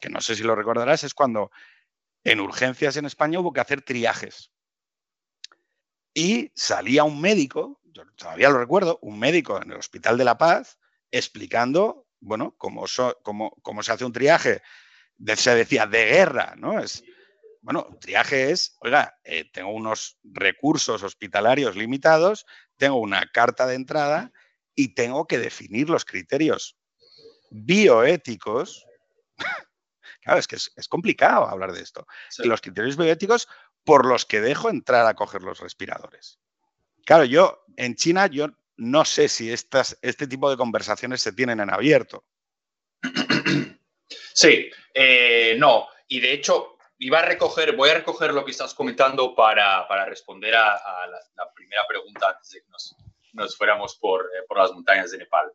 [0.00, 1.50] que no sé si lo recordarás, es cuando
[2.24, 4.50] en urgencias en España hubo que hacer triajes.
[6.14, 10.38] Y salía un médico, yo todavía lo recuerdo, un médico en el Hospital de la
[10.38, 10.78] Paz,
[11.10, 14.62] explicando, bueno, cómo, se hace un triaje.
[15.36, 16.78] se decía de guerra, ¿no?
[16.78, 17.04] Es,
[17.66, 23.74] bueno, un triaje es, oiga, eh, tengo unos recursos hospitalarios limitados, tengo una carta de
[23.74, 24.32] entrada
[24.74, 26.78] y tengo que definir los criterios
[27.50, 28.86] bioéticos.
[30.22, 32.06] claro, es que es, complicado hablar de esto.
[32.38, 33.48] Los criterios bioéticos
[33.84, 36.38] por los que dejo entrar a coger los respiradores.
[37.04, 41.60] Claro, yo en China yo no sé si estas, este tipo de conversaciones se tienen
[41.60, 42.24] en abierto.
[44.36, 45.88] Sí, eh, no.
[46.08, 50.54] Y de hecho, iba a recoger, voy a recoger lo que estás comentando para, responder
[50.54, 52.94] a, la, primera pregunta antes de que nos,
[53.56, 55.50] fuéramos por, eh, por, las montañas de Nepal.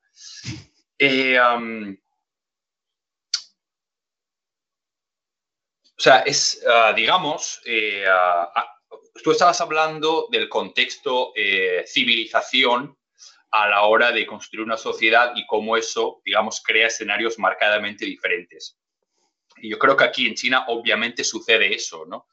[0.98, 1.96] Eh, o
[6.02, 7.62] sea, es, ah, digamos,
[8.10, 8.80] ah, ah,
[9.24, 11.34] tú estabas hablando del contexto
[11.86, 12.98] civilización
[13.52, 18.78] a la hora de construir una sociedad y cómo eso, digamos, crea escenarios marcadamente diferentes.
[19.58, 22.28] Y yo creo que aquí en China obviamente sucede eso, ¿no?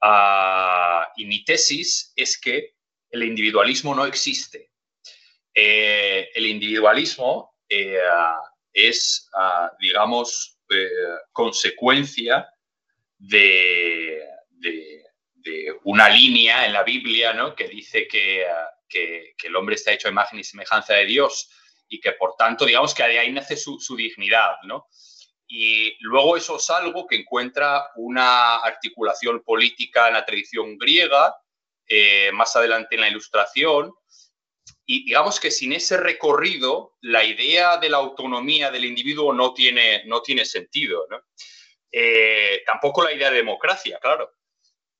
[0.00, 2.74] Ah, y mi tesis es que
[3.10, 4.70] el individualismo no existe.
[5.54, 7.98] Eh, el individualismo eh,
[8.72, 10.88] es, ah, digamos, eh,
[11.32, 12.48] consecuencia
[13.18, 14.20] de,
[15.84, 17.54] una línea en la Biblia ¿no?
[17.54, 21.50] que dice que ah, que, el hombre está hecho a imagen y semejanza de Dios
[21.88, 24.86] y que por tanto, digamos que de ahí nace su, dignidad, ¿no?
[25.46, 31.36] Y luego eso es algo que encuentra una articulación política en la tradición griega,
[31.86, 33.92] eh, más adelante en la Ilustración,
[34.86, 40.04] y digamos que sin ese recorrido, la idea de la autonomía del individuo no tiene,
[40.06, 41.06] no tiene sentido.
[41.10, 41.20] ¿no?
[41.90, 44.30] Eh, tampoco la idea de democracia, claro.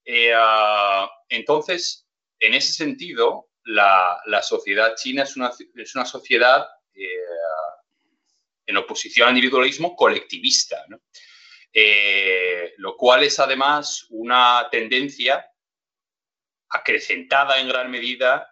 [0.04, 2.06] Eh, ah, entonces,
[2.38, 7.08] en ese sentido, la, sociedad china es una, es una sociedad eh,
[8.66, 10.84] en oposición al individualismo colectivista.
[11.72, 15.44] eh, lo cual es además una tendencia
[16.68, 18.50] acrecentada en gran medida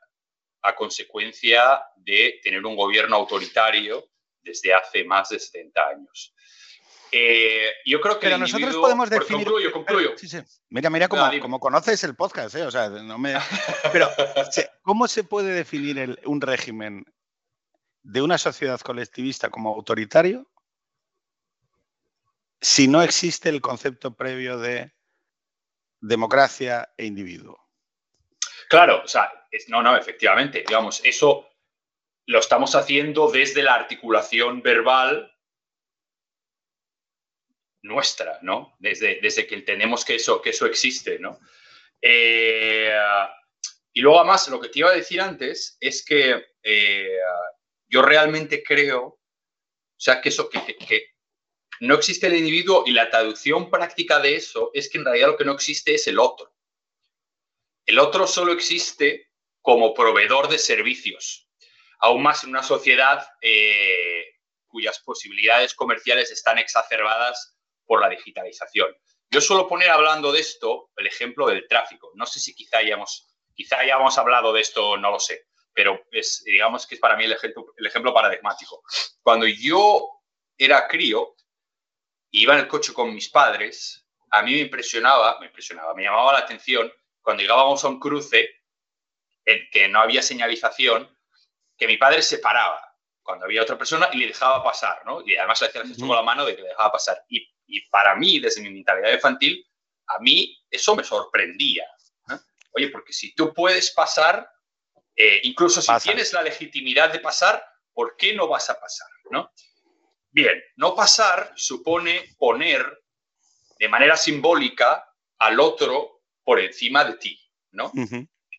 [0.63, 6.35] a consecuencia de tener un gobierno autoritario desde hace más de 70 años.
[7.15, 9.45] Eh, yo creo que Pero nosotros podemos definir.
[9.45, 10.13] Concluyo, concluyo.
[10.17, 10.39] Sí, sí.
[10.71, 12.63] Mira, mira cómo, conoces el podcast, ¿eh?
[12.63, 13.35] O sea, no me.
[13.93, 14.09] Pero,
[14.81, 17.05] ¿cómo se puede definir un régimen
[18.03, 20.51] de una sociedad colectivista como autoritario
[22.63, 24.95] si no existe el concepto previo de
[26.01, 27.61] democracia e individuo?
[28.71, 29.31] Claro, o sea,
[29.69, 31.47] no, no, efectivamente, digamos, eso
[32.25, 35.32] lo estamos haciendo desde la articulación verbal
[37.83, 38.75] nuestra, ¿no?
[38.79, 41.39] Desde, desde que entendemos que eso, que eso existe, ¿no?
[42.01, 42.97] Eh,
[43.93, 47.19] y luego, además, lo que te iba a decir antes es que eh,
[47.89, 49.21] yo realmente creo, o
[49.97, 51.13] sea, que eso, que, que,
[51.81, 55.37] no existe el individuo y la traducción práctica de eso es que en realidad lo
[55.37, 56.55] que no existe es el otro.
[57.85, 61.49] El otro solo existe como proveedor de servicios,
[61.99, 64.25] aún más en una sociedad eh,
[64.69, 68.95] cuyas posibilidades comerciales están exacerbadas por la digitalización.
[69.31, 72.13] Yo suelo poner hablando de esto el ejemplo del tráfico.
[72.15, 76.43] No sé si quizá hayamos, quizá hayamos hablado de esto, no lo sé, pero es,
[76.45, 78.83] digamos que es para mí el ejemplo, el ejemplo paradigmático.
[79.23, 80.23] Cuando yo
[80.59, 81.35] era crío,
[82.31, 86.33] iba en el coche con mis padres, a mí me impresionaba, me impresionaba, me llamaba
[86.33, 88.51] la atención cuando llegábamos a un cruce
[89.45, 91.17] en que no había señalización,
[91.77, 95.23] que mi padre se paraba cuando había otra persona y le dejaba pasar, ¿no?
[95.25, 97.25] Y además le hacía el gesto con la mano de que le dejaba pasar.
[97.29, 99.67] Y y para mí, desde mi mentalidad infantil,
[100.07, 101.87] a mí eso me sorprendía.
[102.75, 104.49] Oye, porque si tú puedes pasar,
[105.17, 109.09] eh, incluso si tienes la legitimidad de pasar, ¿por qué no vas a pasar?
[109.31, 109.51] ¿no?
[110.31, 113.03] Bien, no pasar supone poner
[113.79, 115.07] de manera simbólica
[115.39, 117.39] al otro por encima de ti,
[117.71, 117.91] ¿no?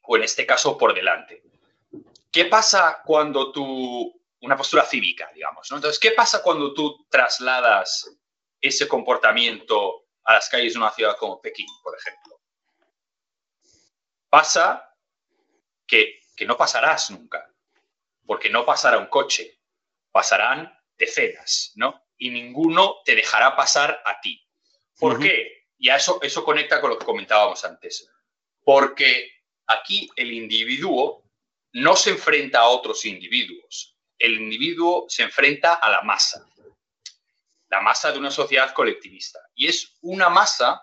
[0.04, 1.43] O en este caso, por delante.
[2.32, 5.78] ¿Qué pasa cuando tú, una postura cívica, digamos, ¿no?
[5.78, 8.10] Entonces, ¿qué pasa cuando tú trasladas
[8.63, 12.39] ese comportamiento a las calles de una ciudad como Pekín, por ejemplo.
[14.30, 14.95] Pasa
[15.86, 17.54] que, no pasarás nunca,
[18.26, 19.60] porque no pasará un coche,
[20.12, 22.06] pasarán decenas, ¿no?
[22.17, 24.41] Y ninguno te dejará pasar a ti.
[24.97, 25.67] ¿Por qué?
[25.78, 28.10] Y eso, eso conecta con lo que comentábamos antes.
[28.63, 29.30] Porque
[29.67, 31.23] aquí el individuo
[31.73, 33.97] no se enfrenta a otros individuos.
[34.17, 36.45] El individuo se enfrenta a la masa
[37.74, 39.40] la masa de una sociedad colectivista.
[39.56, 40.80] Y es una masa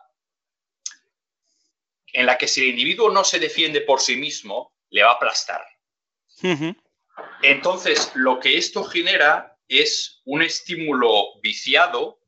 [2.12, 5.14] en la que si el individuo no se defiende por sí mismo, le va a
[5.14, 5.64] aplastar.
[7.42, 12.18] Entonces, lo que esto genera es un estímulo viciado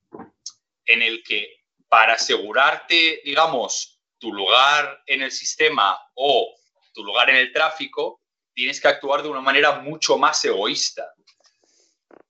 [0.86, 1.56] en el que
[1.88, 6.54] para asegurarte, digamos, tu lugar en el sistema o
[6.94, 8.20] tu lugar en el tráfico,
[8.54, 11.12] tienes que actuar de una manera mucho más egoísta.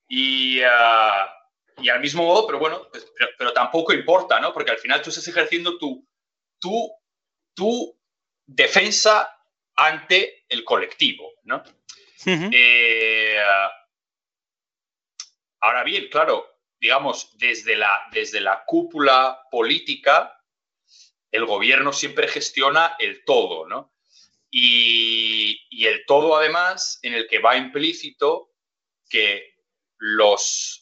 [0.09, 1.42] Y ah,
[1.83, 4.53] y al mismo modo, pero bueno, pues, pero, tampoco importa, ¿no?
[4.53, 6.07] Porque al final tú estás ejerciendo tu,
[6.61, 6.91] tu,
[7.55, 7.99] tu
[8.47, 9.37] defensa
[9.75, 11.63] ante el colectivo, ¿no?
[12.25, 13.37] Eh,
[15.61, 20.39] ahora bien, claro, digamos, desde la, desde la cúpula política,
[21.33, 23.93] el gobierno siempre gestiona el todo, ¿no?
[24.51, 28.51] Y, y el todo, además, en el que va implícito
[29.09, 29.57] que
[29.99, 30.82] los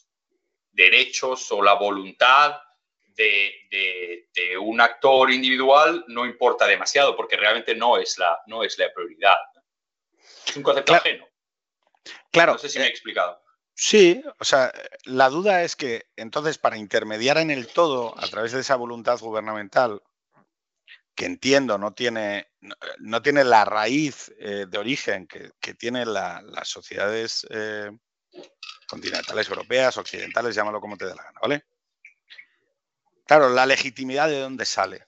[0.71, 2.55] derechos o la voluntad
[3.15, 4.27] de,
[4.59, 9.37] un actor individual no importa demasiado porque realmente no es la, no es la prioridad.
[10.47, 11.27] Es un concepto ajeno.
[12.31, 12.53] Claro.
[12.53, 13.41] No sé si me he explicado.
[13.73, 14.71] Sí, o sea,
[15.05, 19.19] la duda es que entonces para intermediar en el todo a través de esa voluntad
[19.19, 20.01] gubernamental,
[21.15, 22.51] que entiendo no tiene,
[22.99, 27.91] no, tiene la raíz eh, de origen que, que tienen las sociedades eh,
[28.91, 31.63] continentales europeas, occidentales, llámalo como te dé la gana, ¿vale?
[33.25, 35.07] Claro, la legitimidad de dónde sale.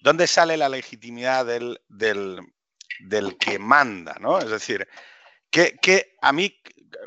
[0.00, 4.38] ¿Dónde sale la legitimidad del, del, que manda, ¿no?
[4.38, 4.88] Es decir,
[5.50, 6.58] que, a mí,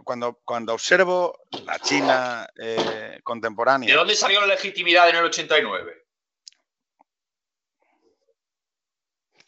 [0.03, 3.89] cuando, cuando observo la China eh, contemporánea...
[3.89, 6.05] ¿De dónde salió la legitimidad en el 89?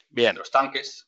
[0.09, 0.35] Bien.
[0.35, 1.07] Los tanques.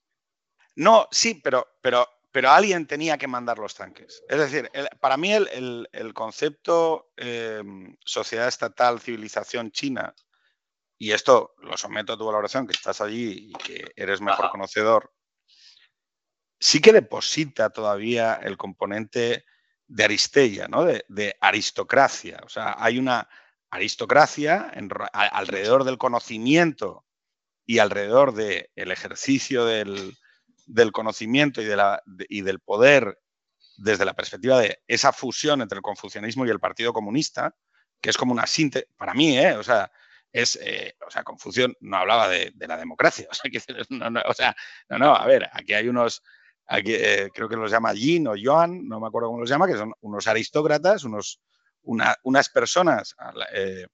[0.76, 4.24] No, sí, pero, pero pero alguien tenía que mandar los tanques.
[4.28, 10.16] Es decir, para mí el, concepto em, sociedad estatal, civilización china,
[10.98, 15.12] y esto lo someto a tu valoración, que estás allí y que eres mejor conocedor,
[16.60, 19.46] sí que deposita todavía el componente
[19.88, 20.86] de Aristella, ¿no?
[20.86, 22.40] de, aristocracia.
[22.46, 23.28] O sea, hay una,
[23.72, 24.70] aristocracia
[25.14, 27.06] alrededor del conocimiento
[27.66, 30.18] y alrededor del ejercicio del,
[30.92, 33.20] conocimiento y, de la, y del poder
[33.78, 37.56] desde la perspectiva de esa fusión entre el confucianismo y el Partido Comunista,
[38.00, 39.54] que es como una síntesis, para mí, ¿eh?
[39.54, 39.92] o sea,
[40.32, 44.22] es, eh, o sea, Confucio no hablaba de, la democracia, o sea, que, no, no,
[44.26, 44.56] o sea,
[44.90, 46.24] no, no, a ver, aquí hay unos,
[46.68, 49.68] aquí, eh, creo que los llama Jin o Joan, no me acuerdo cómo los llama,
[49.68, 51.42] que son unos aristócratas, unos,
[51.84, 53.16] unas personas
[53.54, 53.88] eh,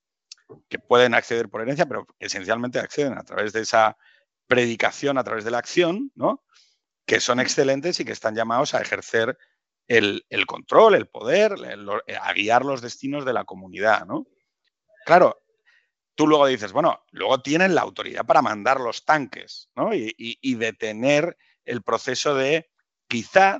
[0.67, 3.97] que pueden acceder por herencia, pero esencialmente acceden a través de esa
[4.47, 6.43] predicación, a través de la acción, ¿no?
[7.05, 9.37] que son excelentes y que están llamados a ejercer
[9.87, 11.55] el, control, el poder,
[12.21, 14.05] a guiar los destinos de la comunidad.
[14.05, 14.27] ¿no?
[15.05, 15.41] Claro,
[16.15, 19.91] tú luego dices, bueno, luego tienen la autoridad para mandar los tanques ¿no?
[19.93, 22.69] y, detener el proceso de
[23.07, 23.59] quizá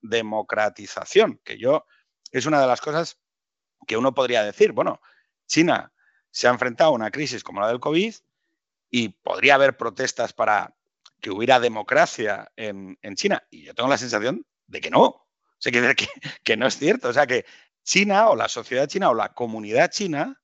[0.00, 1.84] democratización, que yo
[2.30, 3.18] es una de las cosas
[3.86, 5.00] que uno podría decir, bueno,
[5.46, 5.92] China
[6.30, 8.14] se ha enfrentado a una crisis como la del COVID
[8.90, 10.76] y podría haber protestas para
[11.20, 13.42] que hubiera democracia en, China.
[13.50, 15.02] Y yo tengo la sensación de que no.
[15.02, 15.26] O
[15.58, 15.94] sea, que,
[16.44, 17.08] que, no es cierto.
[17.08, 17.44] O sea, que
[17.84, 20.40] China o la sociedad china o la comunidad china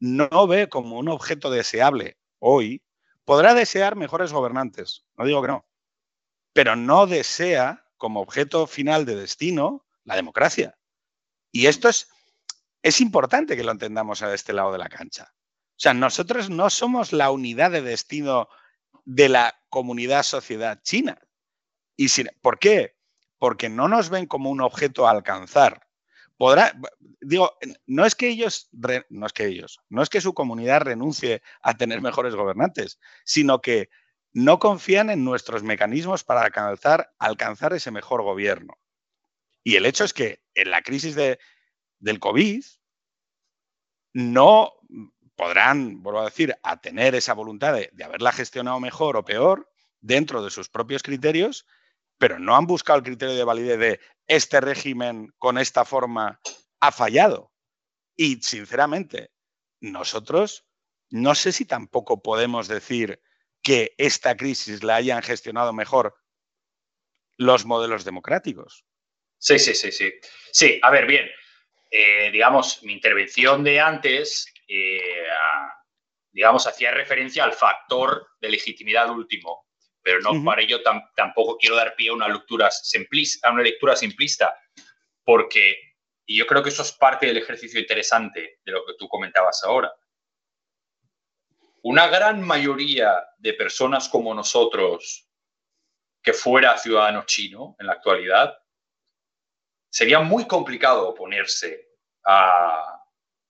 [0.00, 2.82] no ve como un objeto deseable hoy.
[3.24, 5.66] Podrá desear mejores gobernantes, no digo que no,
[6.52, 10.76] pero no desea como objeto final de destino la democracia.
[11.50, 12.08] Y esto es
[12.84, 15.32] es importante que lo entendamos a este lado de la cancha.
[15.76, 18.48] O sea, nosotros no somos la unidad de destino
[19.04, 21.18] de la comunidad sociedad china.
[21.96, 22.08] ¿Y
[22.40, 22.96] por qué?
[23.38, 25.88] Porque no nos ven como un objeto a alcanzar.
[27.20, 27.56] Digo,
[27.86, 28.68] no es que ellos,
[29.08, 33.60] no es que ellos, no es que su comunidad renuncie a tener mejores gobernantes, sino
[33.60, 33.88] que
[34.32, 38.78] no confían en nuestros mecanismos para alcanzar, alcanzar ese mejor gobierno.
[39.62, 41.38] Y el hecho es que en la crisis de,
[41.98, 42.64] del COVID,
[44.12, 44.72] no
[45.36, 49.70] podrán, vuelvo a decir, a tener esa voluntad de, haberla gestionado mejor o peor
[50.00, 51.66] dentro de sus propios criterios,
[52.18, 56.40] pero no han buscado el criterio de validez de este régimen con esta forma
[56.80, 57.52] ha fallado.
[58.16, 59.30] Y sinceramente,
[59.80, 60.66] nosotros
[61.10, 63.20] no sé si tampoco podemos decir
[63.62, 66.14] que esta crisis la hayan gestionado mejor
[67.36, 68.84] los modelos democráticos.
[69.38, 70.12] Sí, sí, sí, sí.
[70.52, 71.28] Sí, a ver, bien.
[71.90, 75.26] Eh, digamos, mi intervención de antes, eh,
[76.32, 79.66] digamos, hacía referencia al factor de legitimidad último,
[80.02, 80.82] pero no para ello
[81.16, 84.54] tampoco quiero dar pie a una lectura simplista, a una lectura simplista,
[85.24, 85.76] porque,
[86.26, 89.62] y yo creo que eso es parte del ejercicio interesante de lo que tú comentabas
[89.64, 89.92] ahora.
[91.82, 95.28] Una gran mayoría de personas como nosotros
[96.24, 98.58] que fuera ciudadano chino en la actualidad,
[99.90, 101.86] sería muy complicado oponerse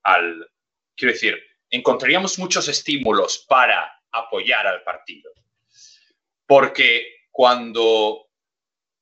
[0.03, 0.50] al,
[0.96, 5.33] quiero decir, encontraríamos muchos estímulos para apoyar al partido.
[6.46, 8.28] Porque cuando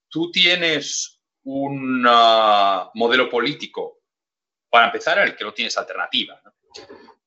[0.09, 4.01] tú tienes un ah, modelo político,
[4.71, 6.41] para empezar, el que no tienes alternativa,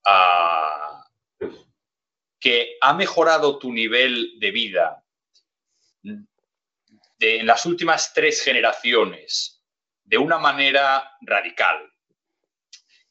[0.06, 1.06] ah,
[2.40, 5.04] que ha mejorado tu nivel de vida
[7.20, 9.64] en las últimas tres generaciones
[10.04, 11.92] de una manera radical,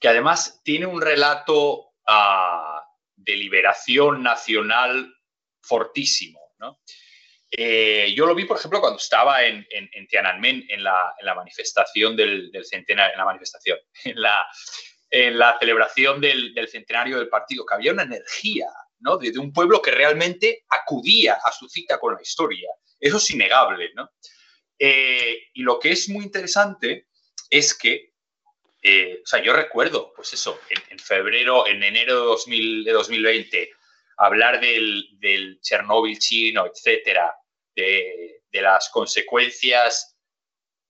[0.04, 2.86] que además tiene un relato ah,
[3.16, 5.16] de liberación nacional
[5.62, 6.40] fortísimo.
[7.50, 9.66] Eh, yo lo vi, por ejemplo, cuando estaba en,
[10.06, 14.20] Tiananmen, en la, manifestación del, centenario, en la manifestación, en
[15.40, 18.66] la, celebración del, centenario del partido, que había una energía
[18.98, 22.68] de, un pueblo que realmente acudía a su cita con la historia.
[23.00, 23.90] Eso es innegable.
[24.78, 27.08] Eh, y lo que es muy interesante
[27.48, 28.12] es que,
[28.86, 30.60] eh, o sea, yo recuerdo, pues eso,
[30.90, 33.70] en, febrero, en enero de, 2000, de 2020,
[34.18, 37.34] hablar del, del, Chernóbil chino, etcétera,
[37.74, 40.18] de, de, las consecuencias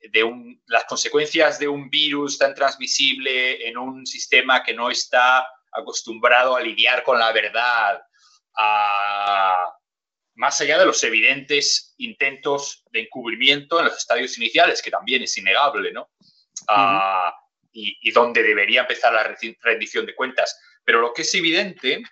[0.01, 5.47] de un, las consecuencias de un virus tan transmisible en un sistema que no está
[5.73, 8.03] acostumbrado a lidiar con la verdad,
[8.57, 9.73] a,
[10.35, 15.39] más allá de los evidentes intentos de encubrimiento en los estadios iniciales, que también es
[15.39, 16.11] innegable, ¿no?
[16.67, 17.33] Ah,
[17.75, 20.59] y, donde debería empezar la rendición de cuentas.
[20.85, 22.03] Pero lo que es evidente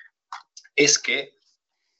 [0.74, 1.36] es que,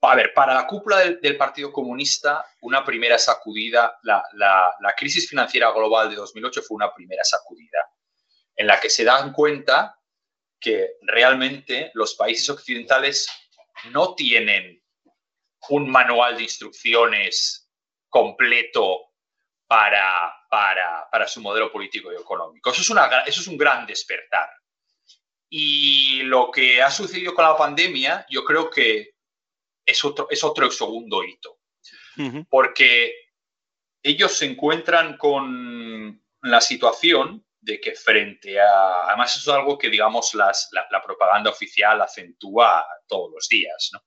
[0.02, 5.70] a ver, para la cúpula del, Partido Comunista, una primera sacudida, la, la crisis financiera
[5.70, 7.78] global de 2008 fue una primera sacudida,
[8.56, 9.96] en la que se dan cuenta
[10.60, 13.28] que realmente los países occidentales
[13.90, 14.82] no tienen
[15.68, 17.70] un manual de instrucciones
[18.08, 19.11] completo
[19.72, 22.70] para, para, su modelo político y económico.
[22.70, 24.50] Eso es, una, eso es un gran despertar.
[25.48, 29.14] Y lo que ha sucedido con la pandemia, yo creo que
[29.86, 31.58] es otro, es otro segundo hito.
[32.50, 33.14] Porque
[34.02, 39.88] ellos se encuentran con la situación de que frente a, además eso es algo que
[39.88, 40.52] digamos la,
[41.02, 44.02] propaganda oficial acentúa todos los días, ¿no?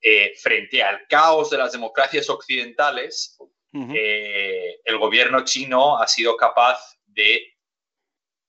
[0.00, 3.36] Eh, frente al caos de las democracias occidentales,
[3.74, 7.56] eh, el gobierno chino ha sido capaz de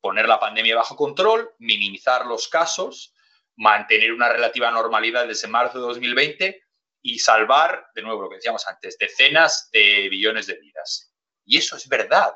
[0.02, 3.14] poner la pandemia bajo control, minimizar los casos,
[3.56, 6.64] mantener una relativa normalidad desde marzo de 2020
[7.02, 11.14] y salvar, de nuevo lo que decíamos antes, decenas de billones de vidas.
[11.46, 12.34] Y eso es verdad.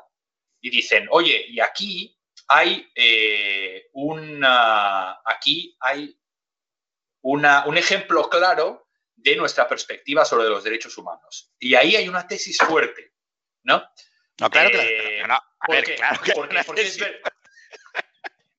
[0.60, 2.18] Y dicen, oye, y aquí
[2.48, 3.90] hay eh,
[5.24, 6.18] aquí hay
[7.22, 8.87] una, un ejemplo claro
[9.20, 11.52] de nuestra perspectiva sobre los derechos humanos.
[11.58, 13.12] Y ahí hay una tesis fuerte,
[13.64, 13.84] ¿no?
[14.40, 15.40] No, claro que no.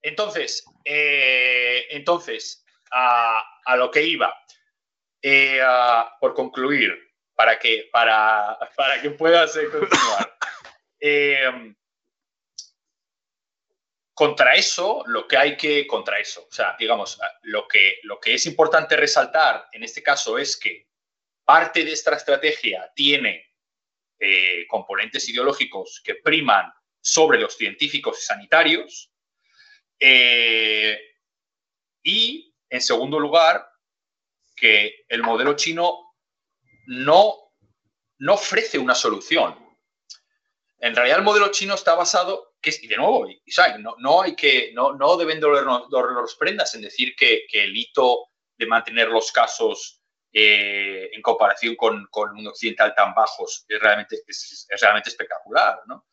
[0.01, 4.35] Entonces, eh, entonces a, lo que iba,
[5.21, 5.61] eh,
[6.19, 6.97] por concluir,
[7.35, 10.37] para que, para, para que puedas continuar.
[14.19, 18.33] contra eso, lo que hay que, contra eso, o sea, digamos, lo que, lo que
[18.33, 20.89] es importante resaltar en este caso es que
[21.45, 23.55] parte de esta estrategia tiene
[24.19, 29.09] eh, componentes ideológicos que priman sobre los científicos y sanitarios.
[29.97, 30.99] Eh,
[32.03, 33.65] y, en segundo lugar,
[34.53, 36.13] que el modelo chino
[36.87, 37.53] no,
[38.17, 39.57] no ofrece una solución.
[40.79, 43.27] En realidad, el modelo chino está basado que, y de nuevo,
[43.79, 48.65] no, no, hay que, no, no deben dolernos, prendas en decir que, el hito de
[48.65, 50.01] mantener los casos
[50.31, 56.05] eh, en comparación con, con, un occidental tan bajos es realmente, es, realmente espectacular, ¿no?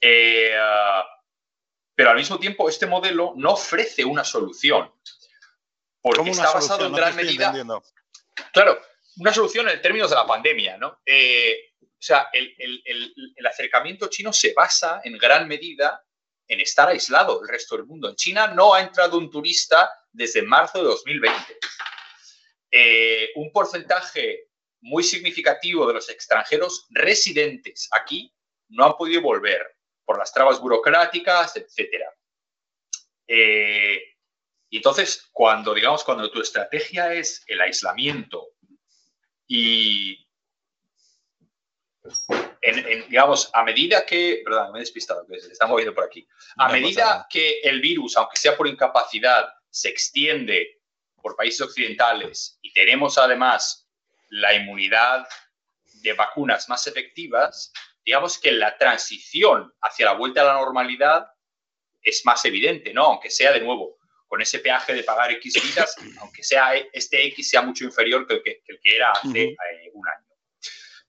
[0.00, 1.06] Eh, ah,
[1.94, 4.92] pero al mismo tiempo, este modelo no ofrece una solución.
[6.00, 7.52] Porque está basado en gran medida.
[8.52, 8.80] Claro,
[9.18, 11.00] una solución en términos de la pandemia, ¿no?
[11.06, 16.04] Eh, o sea, el, acercamiento chino se basa en gran medida
[16.48, 18.08] en estar aislado del resto del mundo.
[18.08, 21.58] En China no ha entrado un turista desde marzo de 2020.
[22.72, 24.48] Eh, un porcentaje
[24.80, 28.34] muy significativo de los extranjeros residentes aquí
[28.70, 29.64] no han podido volver
[30.04, 32.02] por las trabas burocráticas, etc.
[33.28, 34.02] Eh,
[34.68, 38.48] y entonces, cuando, digamos, cuando tu estrategia es el aislamiento
[39.46, 40.26] y
[43.08, 46.26] digamos, a medida que, perdón, me he despistado, que se está moviendo por aquí,
[46.56, 50.80] a medida que el virus, aunque sea por incapacidad, se extiende
[51.20, 53.88] por países occidentales y tenemos además
[54.28, 55.26] la inmunidad
[56.02, 57.72] de vacunas más efectivas,
[58.04, 61.28] digamos que la transición hacia la vuelta a la normalidad
[62.02, 63.04] es más evidente, ¿no?
[63.04, 67.50] Aunque sea de nuevo con ese peaje de pagar X vidas, aunque sea este X
[67.50, 70.31] sea mucho inferior que el que, era hace eh, un año.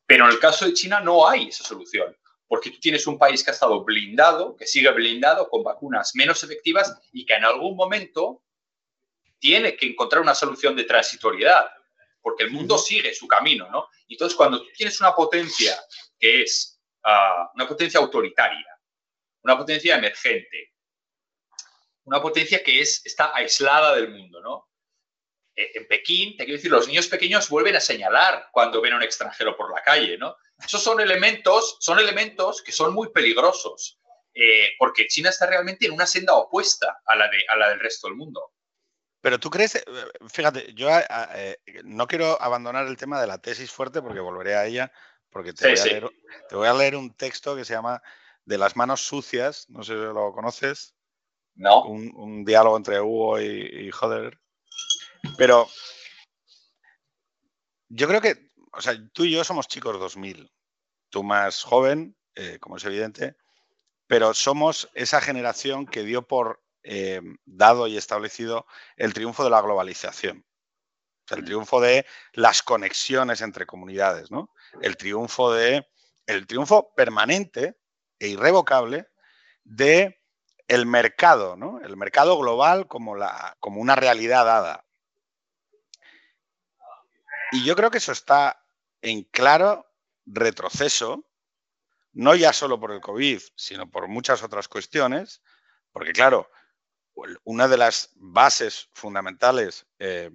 [0.06, 2.16] Pero en el caso de China no hay esa solución,
[2.48, 6.44] porque tú tienes un país que ha estado blindado, que sigue blindado con vacunas menos
[6.44, 8.44] efectivas y que en algún momento
[9.40, 11.66] tiene que encontrar una solución de transitoriedad,
[12.22, 13.90] porque el mundo sigue su camino, ¿no?
[14.08, 15.78] Entonces, cuando tú tienes una potencia
[16.20, 18.80] que es ah, una potencia autoritaria,
[19.42, 20.74] una potencia emergente,
[22.06, 24.70] una potencia que es, está aislada del mundo, ¿no?
[25.56, 28.98] Eh, en Pekín, te quiero decir, los niños pequeños vuelven a señalar cuando ven a
[28.98, 30.36] un extranjero por la calle, ¿no?
[30.64, 34.00] Esos son elementos, son elementos que son muy peligrosos,
[34.34, 37.80] eh, porque China está realmente en una senda opuesta a la, de, a la del
[37.80, 38.52] resto del mundo.
[39.22, 39.84] Pero tú crees, eh,
[40.28, 40.90] fíjate, yo
[41.84, 44.92] no quiero abandonar el tema de la tesis fuerte porque volveré a ella,
[45.30, 45.68] porque te,
[46.52, 48.02] voy, a leer, un texto que se llama
[48.46, 50.96] De las manos sucias, no sé si lo conoces.
[51.56, 51.86] No.
[51.86, 54.43] Un, diálogo entre Hugo y, y Joder.
[55.38, 55.68] Pero
[57.90, 60.52] yo creo que, o sea, tú y yo somos chicos 2000,
[61.10, 63.36] tú más joven, eh, como es evidente,
[64.08, 68.66] pero somos esa generación que dio por eh, dado y establecido
[68.98, 70.46] el triunfo de la globalización.
[71.30, 74.50] el triunfo de las conexiones entre comunidades, ¿no?
[74.82, 75.88] El triunfo de
[76.28, 77.78] el triunfo permanente
[78.20, 79.08] e irrevocable
[79.64, 80.22] de
[80.68, 81.80] el mercado, ¿no?
[81.82, 84.83] El mercado global como, la, como una realidad dada.
[87.54, 88.66] Y yo creo que eso está
[89.00, 89.86] en claro
[90.26, 91.24] retroceso,
[92.12, 95.44] no ya solo por el COVID, sino por muchas otras cuestiones,
[95.92, 96.50] porque claro,
[97.44, 100.32] una de las bases fundamentales, eh,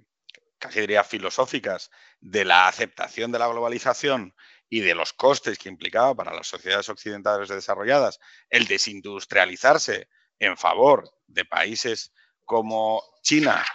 [0.59, 1.91] casi diría filosóficas,
[2.21, 4.33] de la aceptación de la globalización
[4.69, 10.07] y de los costes que implicaba para las sociedades occidentales desarrolladas el desindustrializarse
[10.39, 12.13] en favor de países
[12.45, 13.65] como China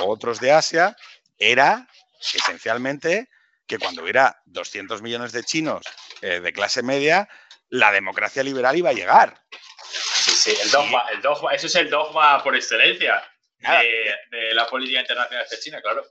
[0.00, 0.96] o otros de Asia
[1.36, 1.86] era
[2.20, 3.28] esencialmente
[3.66, 5.84] que cuando hubiera 200 millones de chinos
[6.22, 7.28] eh, de clase media,
[7.68, 9.42] la democracia liberal iba a llegar.
[9.90, 13.22] Sí, sí, el dogma, el dogma, eso es el dogma por excelencia
[13.58, 16.04] de, la política internacional de China, claro.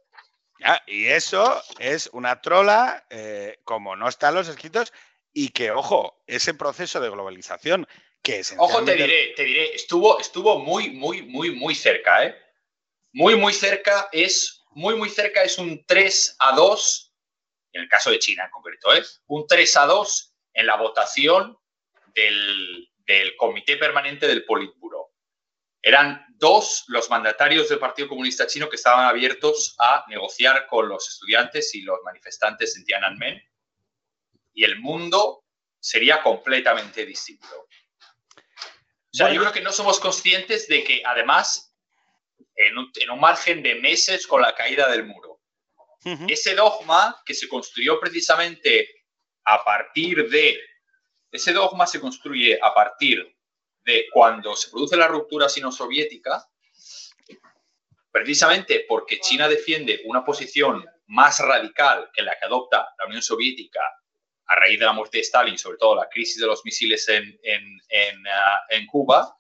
[0.87, 4.91] y eso es una trola, eh, como no están los escritos,
[5.33, 7.87] y que, ojo, ese proceso de globalización
[8.21, 8.55] que es...
[8.57, 12.35] Ojo, te diré, te diré, estuvo, estuvo muy, muy, muy, muy cerca, ¿eh?
[13.13, 17.13] Muy, muy cerca es, muy, muy cerca es un 3 a 2,
[17.73, 19.03] en el caso de China en concreto, ¿eh?
[19.27, 21.57] Un 3 a 2 en la votación
[22.13, 25.11] del, del Comité Permanente del Politburo.
[25.81, 31.07] Eran dos los mandatarios del Partido Comunista Chino que estaban abiertos a negociar con los
[31.09, 33.41] estudiantes y los manifestantes en Tiananmen
[34.55, 35.43] y el mundo
[35.79, 37.67] sería completamente distinto.
[38.35, 41.74] O sea, yo creo que no somos conscientes de que además,
[42.55, 45.41] en un, margen de meses con la caída del muro,
[46.27, 49.03] ese dogma que se construyó precisamente
[49.43, 50.59] a partir de,
[51.31, 53.35] ese dogma se construye a partir
[53.83, 56.47] de cuando se produce la ruptura sino-soviética,
[58.11, 63.81] precisamente porque China defiende una posición más radical que la que adopta la Unión Soviética
[64.47, 67.39] a raíz de la muerte de Stalin, sobre todo la crisis de los misiles en,
[68.31, 69.37] ah, Cuba,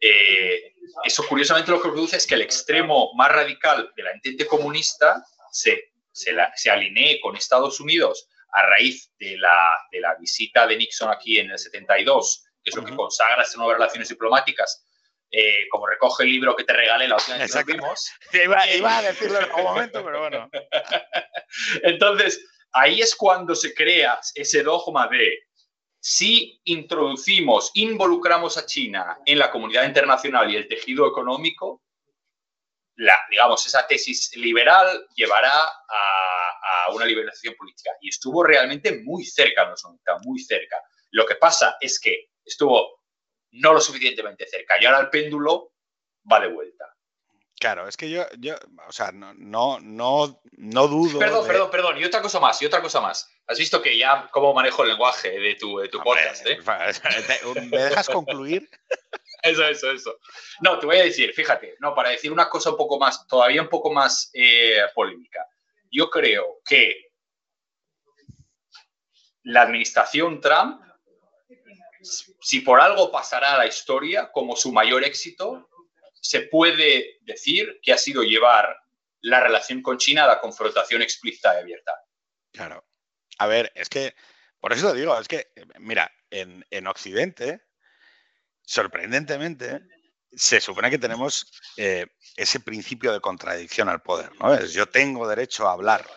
[0.00, 4.46] eh, eso curiosamente lo que produce es que el extremo más radical de la entente
[4.46, 10.76] comunista se, se, alinee con Estados Unidos a raíz de la, de la, visita de
[10.76, 14.86] Nixon aquí en el 72, que es lo que consagra estas nuevas relaciones diplomáticas,
[15.30, 18.10] eh, como recoge el libro que te regalé la última vez que nos vimos.
[18.32, 20.50] Iba, iba, a decirlo en algún momento, pero bueno.
[21.82, 25.40] Entonces, ahí es cuando se crea ese dogma de
[26.06, 31.82] si introducimos, involucramos a China en la comunidad internacional y el tejido económico,
[32.96, 37.92] la, digamos, esa tesis liberal llevará a, una liberación política.
[38.02, 40.76] Y estuvo realmente muy cerca en los 90, muy cerca.
[41.10, 43.00] Lo que pasa es que estuvo
[43.52, 45.72] no lo suficientemente cerca y ahora el péndulo
[46.30, 46.93] va de vuelta.
[47.64, 48.56] Claro, es que yo, yo
[48.86, 51.18] o sea, no, no, no, no dudo.
[51.18, 51.96] Perdón, perdón, perdón.
[51.96, 53.26] Y otra cosa más, y otra cosa más.
[53.46, 56.58] Has visto que ya cómo manejo el lenguaje de tu, de tu podcast, ¿eh?
[57.70, 58.68] ¿Me dejas concluir?
[59.42, 60.18] eso, eso, eso.
[60.60, 63.62] No, te voy a decir, fíjate, no, para decir una cosa un poco más, todavía
[63.62, 65.48] un poco más eh, polémica.
[65.90, 67.12] Yo creo que
[69.44, 70.82] la administración Trump,
[72.42, 75.70] si por algo pasará a la historia como su mayor éxito,
[76.24, 78.74] se puede decir que ha sido llevar
[79.20, 81.92] la relación con China a la confrontación explícita y abierta.
[82.50, 82.82] Claro.
[83.38, 84.14] A ver, es que,
[84.58, 85.48] por eso lo digo, es que,
[85.80, 87.60] mira, en, Occidente,
[88.62, 89.82] sorprendentemente,
[90.32, 91.46] se supone que tenemos
[91.76, 92.06] eh,
[92.36, 94.54] ese principio de contradicción al poder, ¿no?
[94.54, 96.08] Es yo tengo derecho a hablar,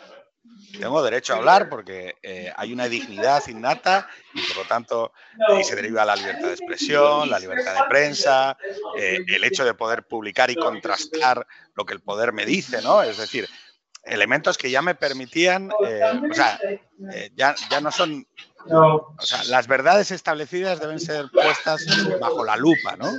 [0.80, 5.14] tengo derecho a hablar porque eh, hay una dignidad innata y por lo tanto
[5.50, 8.58] ahí se deriva la libertad de expresión, la libertad de prensa,
[8.98, 11.46] eh, el hecho de poder publicar y contrastar
[11.76, 13.02] lo que el poder me dice, ¿no?
[13.02, 13.48] Es decir,
[14.04, 16.60] elementos que ya me permitían, eh, o sea,
[17.36, 18.28] ya, ya no son,
[18.70, 21.86] o sea, las verdades establecidas deben ser puestas
[22.20, 23.12] bajo la lupa, ¿no?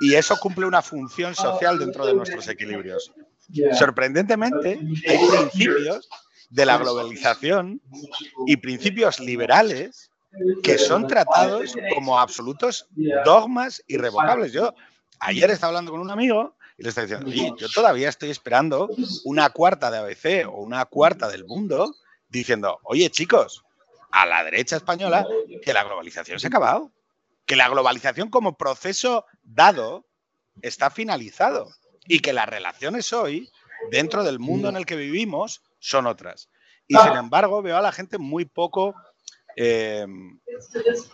[0.00, 3.12] Y eso cumple una función social dentro de nuestros equilibrios.
[3.78, 6.08] Sorprendentemente, hay principios
[6.50, 7.80] de la globalización
[8.46, 10.10] y principios liberales
[10.62, 12.86] que son tratados como absolutos
[13.24, 14.52] dogmas irrevocables.
[14.52, 14.74] Yo
[15.20, 18.88] ayer estaba hablando con un amigo y le estaba diciendo, yo todavía estoy esperando
[19.24, 21.94] una cuarta de ABC o una cuarta del mundo
[22.28, 23.64] diciendo, oye chicos,
[24.10, 25.26] a la derecha española,
[25.62, 26.92] que la globalización se ha acabado,
[27.46, 30.06] que la globalización como proceso dado
[30.60, 31.70] está finalizado
[32.06, 33.50] y que las relaciones hoy,
[33.90, 36.48] dentro del mundo en el que vivimos, son otras.
[36.86, 38.94] Y sin embargo, veo a la gente muy poco,
[39.56, 40.06] eh,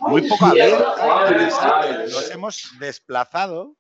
[0.01, 2.07] muy poco abierta.
[2.11, 3.77] Nos hemos desplazado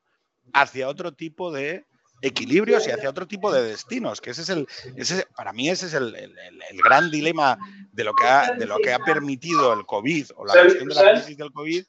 [0.52, 1.86] hacia otro tipo de
[2.20, 5.86] equilibrios y hacia otro tipo de destinos, que ese es el, ese, para mí ese
[5.86, 7.59] es el, el, gran dilema
[7.92, 10.94] de lo, que ha, de lo que ha permitido el COVID o la cuestión de
[10.94, 11.84] la crisis del COVID,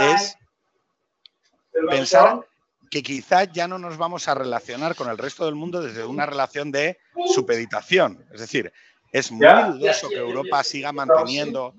[0.00, 0.36] es
[1.88, 2.44] pensar
[2.90, 6.26] que quizás ya no nos vamos a relacionar con el resto del mundo desde una
[6.26, 6.98] relación de
[7.32, 8.26] supeditación.
[8.32, 8.72] Es decir,
[9.12, 11.74] es muy dudoso que Europa siga manteniendo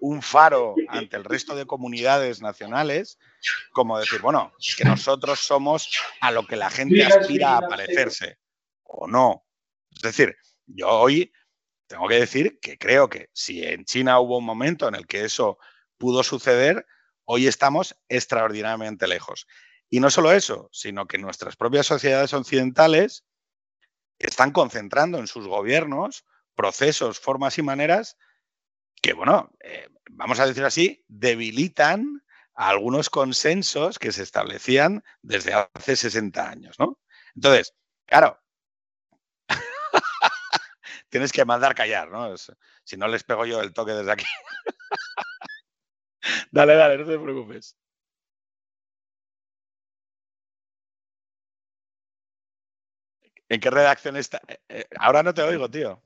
[0.00, 3.18] un faro ante el resto de comunidades nacionales,
[3.72, 5.90] como decir, bueno, que nosotros somos
[6.20, 8.38] a lo que la gente aspira a parecerse,
[8.82, 9.44] o no.
[9.94, 10.36] Es decir,
[10.66, 11.32] yo hoy
[11.86, 15.24] tengo que decir que creo que si en China hubo un momento en el que
[15.24, 15.58] eso
[15.98, 16.86] pudo suceder,
[17.24, 19.46] hoy estamos extraordinariamente lejos.
[19.88, 23.24] Y no solo eso, sino que nuestras propias sociedades occidentales
[24.18, 26.24] están concentrando en sus gobiernos
[26.54, 28.16] procesos, formas y maneras
[29.00, 32.22] que, bueno, eh, vamos a decir así, debilitan
[32.54, 36.98] algunos consensos que se establecían desde hace 60 años, ¿no?
[37.34, 37.74] Entonces,
[38.06, 38.40] claro,
[41.10, 42.34] tienes que mandar callar, ¿no?
[42.82, 44.24] si no les pego yo el toque desde aquí.
[46.50, 47.76] dale, dale, no te preocupes.
[53.48, 54.40] ¿En qué redacción está?
[54.48, 56.02] Eh, eh, ahora no te oigo, tío.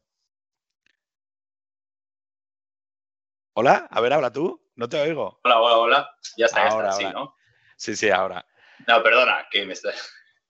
[3.55, 4.61] Hola, a ver, habla tú.
[4.77, 5.41] No te oigo.
[5.45, 6.17] Hola, hola, hola.
[6.37, 7.37] Ya está, ahora, sí, ¿no?
[7.77, 8.47] Sí, sí, ahora.
[8.87, 9.91] No, perdona, que me está.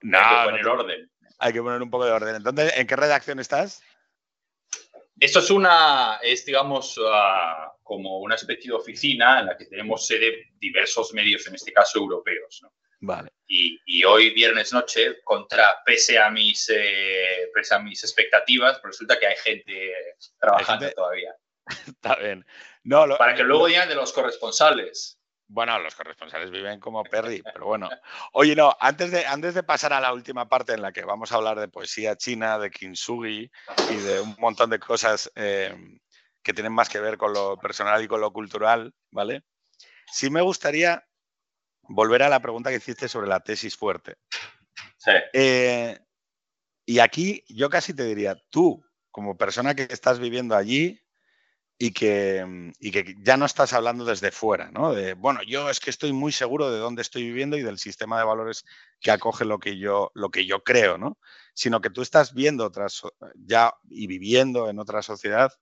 [0.03, 1.13] No, hay que poner orden.
[1.39, 2.37] Hay que poner un poco de orden.
[2.37, 3.83] Entonces, ¿en qué redacción estás?
[5.19, 10.07] Esto es una, es digamos, ah, como una especie de oficina en la que tenemos
[10.07, 12.61] sede diversos medios, en este caso europeos.
[12.63, 12.73] ¿no?
[13.01, 13.33] Vale.
[13.53, 19.19] Y, hoy, viernes noche, contra, pese a mis, eh, pese a mis expectativas, pues resulta
[19.19, 19.93] que hay gente
[20.39, 21.35] trabajando todavía.
[21.89, 22.47] Está bien.
[22.85, 25.19] No, Para que luego digan de los corresponsales.
[25.49, 27.91] Bueno, los corresponsales viven como Perry, pero bueno.
[28.35, 31.33] Oye, no, antes de, antes de pasar a la última parte en la que vamos
[31.33, 33.51] a hablar de poesía china, de kintsugi
[33.91, 35.75] y de un montón de cosas eh,
[36.41, 39.43] que tienen más que ver con lo personal y con lo cultural, ¿vale?
[40.07, 41.05] Sí me gustaría
[41.91, 44.17] volver a la pregunta que hiciste sobre la tesis fuerte.
[44.97, 45.13] Sí.
[45.33, 45.99] Eh,
[46.87, 51.01] y aquí yo casi te diría, tú, como persona que estás viviendo allí
[51.79, 54.93] y que, que ya no estás hablando desde fuera, ¿no?
[54.93, 58.19] De, bueno, yo es que estoy muy seguro de dónde estoy viviendo y del sistema
[58.19, 58.65] de valores
[59.01, 61.19] que acoge lo que yo, lo que yo creo, ¿no?
[61.55, 63.03] Sino que tú estás viendo otras,
[63.35, 65.53] ya y viviendo en otra sociedad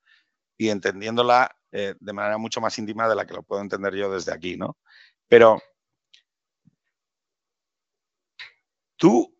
[0.58, 4.12] y entendiéndola eh, de manera mucho más íntima de la que lo puedo entender yo
[4.12, 4.76] desde aquí, ¿no?
[5.28, 5.62] Pero
[8.98, 9.34] ¿Tú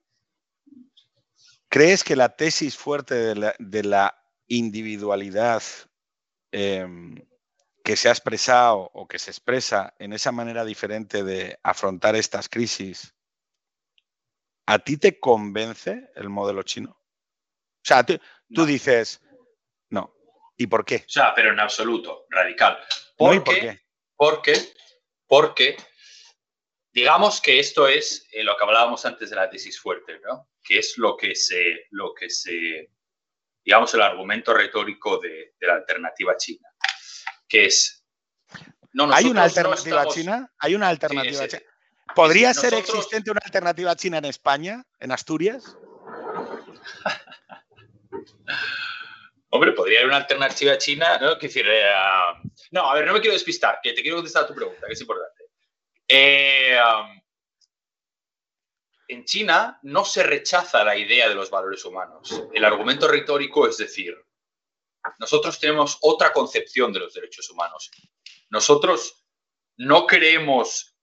[1.68, 4.14] crees que la tesis fuerte de la,
[4.50, 5.62] individualidad
[6.52, 7.14] em,
[7.84, 12.48] que se ha expresado o que se expresa en esa manera diferente de afrontar estas
[12.48, 13.14] crisis,
[14.64, 16.92] ¿a ti te convence el modelo chino?
[16.92, 19.20] O sea, tú, dices,
[19.90, 20.14] no.
[20.56, 21.04] ¿Y por qué?
[21.06, 22.78] O sea, pero en absoluto, radical.
[23.18, 23.82] ¿Por qué?
[24.16, 24.72] Porque,
[25.26, 25.76] porque
[26.98, 30.48] digamos que esto es eh, lo que hablábamos antes de la tesis fuerte, ¿no?
[30.62, 32.90] Que es lo que se, lo que se
[33.68, 36.70] digamos, el argumento retórico de, la alternativa china,
[37.46, 38.02] que es...
[38.94, 40.50] No, ¿Hay una alternativa china?
[40.58, 41.62] ¿Hay una alternativa china?
[42.14, 45.76] ¿Podría ser existente una alternativa china en España, en Asturias?
[49.50, 51.34] Hombre, podría haber una alternativa china, ¿no?
[51.34, 51.92] decir, eh,
[52.70, 54.94] no, a ver, no me quiero despistar, que te quiero contestar a tu pregunta, que
[54.94, 55.37] es importante.
[56.08, 57.20] Eh, um,
[59.08, 62.42] en China no se rechaza la idea de los valores humanos.
[62.52, 64.16] El argumento retórico es decir,
[65.18, 67.90] nosotros tenemos otra concepción de los derechos humanos.
[68.50, 69.24] Nosotros
[69.76, 70.96] no creemos,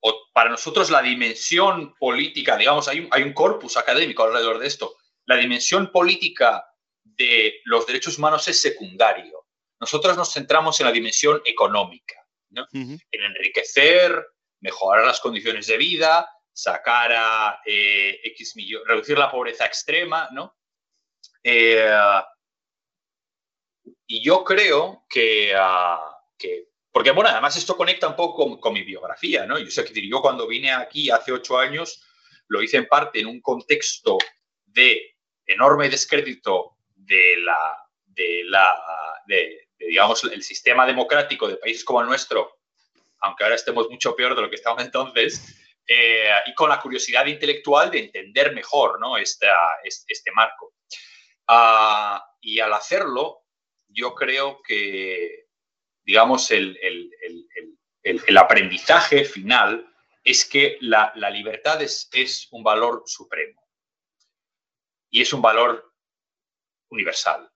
[0.00, 4.66] o para nosotros la dimensión política, digamos, hay un, hay un corpus académico alrededor de
[4.66, 6.66] esto, la dimensión política
[7.04, 9.46] de los derechos humanos es secundario.
[9.78, 12.19] Nosotros nos centramos en la dimensión económica
[12.72, 14.26] en enriquecer,
[14.60, 20.56] mejorar las condiciones de vida, sacar a eh, X millones, reducir la pobreza extrema, ¿no?
[21.42, 21.90] Eh,
[24.06, 28.82] y yo creo que, ah, que, porque bueno, además esto conecta un poco con, mi
[28.82, 29.58] biografía, ¿no?
[29.58, 32.02] Yo sé que yo cuando vine aquí hace ocho años
[32.48, 34.18] lo hice en parte en un contexto
[34.66, 38.74] de enorme descrédito de la, de la,
[39.26, 42.60] de, digamos, el sistema democrático de países como el nuestro,
[43.20, 45.56] aunque ahora estemos mucho peor de lo que estábamos entonces,
[45.86, 49.16] eh, y con la curiosidad intelectual de entender mejor ¿no?
[49.16, 49.48] este,
[49.82, 50.74] este, marco.
[51.48, 53.44] Ah, y al hacerlo,
[53.88, 55.46] yo creo que,
[56.04, 57.10] digamos, el, el,
[58.02, 59.86] el, el aprendizaje final
[60.22, 63.60] es que la, la libertad es, es un valor supremo
[65.10, 65.92] y es un valor
[66.90, 67.50] universal.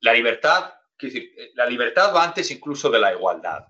[0.00, 3.66] La libertad decir, eh, la libertad va antes incluso de la igualdad,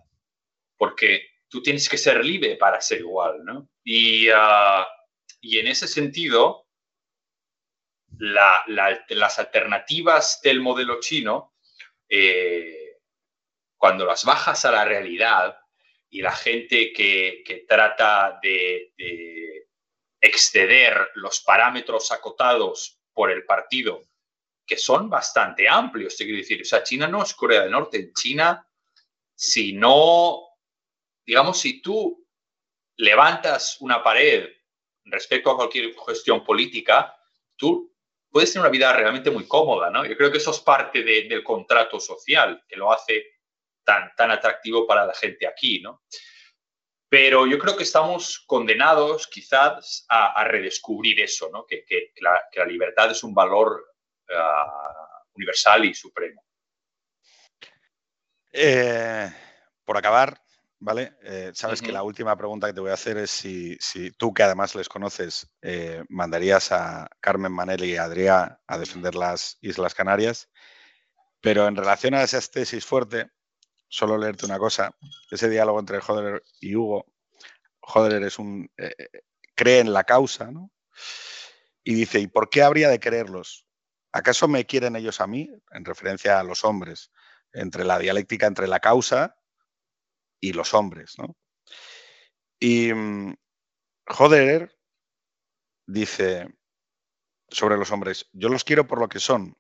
[0.77, 3.69] porque tú tienes que ser libre para ser igual, ¿no?
[3.85, 4.87] Y, ah,
[5.41, 6.67] y en ese sentido,
[8.19, 11.55] las alternativas del modelo chino,
[12.09, 12.99] eh,
[13.77, 15.59] cuando las bajas a la realidad
[16.09, 19.69] y la gente que, que trata de, de
[20.21, 24.03] exceder los parámetros acotados por el partido
[24.67, 26.61] que son bastante amplios, te quiero decir.
[26.63, 27.99] O sea, China no es Corea del Norte.
[27.99, 28.67] En China,
[29.35, 30.49] si no,
[31.25, 32.27] digamos, si tú
[32.97, 34.49] levantas una pared
[35.05, 37.17] respecto a cualquier cuestión política,
[37.55, 37.95] tú
[38.31, 40.05] puedes tener una vida realmente muy cómoda, ¿no?
[40.05, 43.25] Yo creo que eso es parte del contrato social que lo hace
[43.85, 46.03] tan, tan atractivo para la gente aquí, ¿no?
[47.09, 51.65] Pero yo creo que estamos condenados quizás a, redescubrir eso, ¿no?
[51.65, 51.85] que,
[52.17, 53.85] la, libertad es un valor
[55.35, 56.43] universal y supremo.
[58.53, 59.31] Eh,
[59.85, 60.41] por acabar,
[60.79, 61.17] ¿vale?
[61.23, 63.79] Eh, sabes que la última pregunta que te voy a hacer es si,
[64.17, 69.15] tú, que además les conoces, eh, mandarías a Carmen Manelli y a Adrià a defender
[69.15, 70.49] las Islas Canarias.
[71.41, 73.31] Pero en relación a esa tesis fuerte,
[73.89, 74.91] solo leerte una cosa.
[75.31, 77.07] Ese diálogo entre Joder y Hugo,
[77.81, 78.71] Joder es un...
[78.77, 78.95] Eh,
[79.55, 80.71] cree en la causa, ¿no?
[81.85, 83.66] Y dice, ¿y por qué habría de creerlos?
[84.17, 85.51] ¿Acaso me quieren ellos a mí?
[85.73, 87.11] En referencia a los hombres,
[87.53, 89.37] entre la dialéctica entre la causa
[90.41, 91.37] y los hombres, ¿no?
[92.59, 93.35] Y mm,
[94.07, 94.75] Joder
[95.87, 96.49] dice
[97.51, 99.59] sobre los hombres, yo los quiero por lo que son,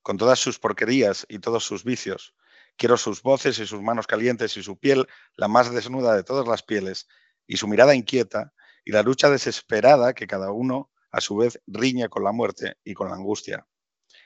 [0.00, 2.34] con todas sus porquerías y todos sus vicios.
[2.78, 5.06] Quiero sus voces y sus manos calientes y su piel,
[5.36, 7.06] la más desnuda de todas las pieles,
[7.46, 12.08] y su mirada inquieta y la lucha desesperada que cada uno a su vez riñe
[12.08, 13.66] con la muerte y con la angustia.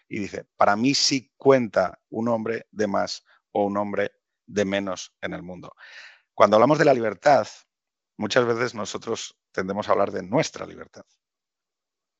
[0.09, 4.13] Y dice, para mí sí cuenta un hombre de más o un hombre
[4.47, 5.75] de menos en el mundo.
[6.35, 7.47] Cuando hablamos de la libertad,
[8.17, 11.05] muchas veces nosotros tendemos a hablar de nuestra libertad.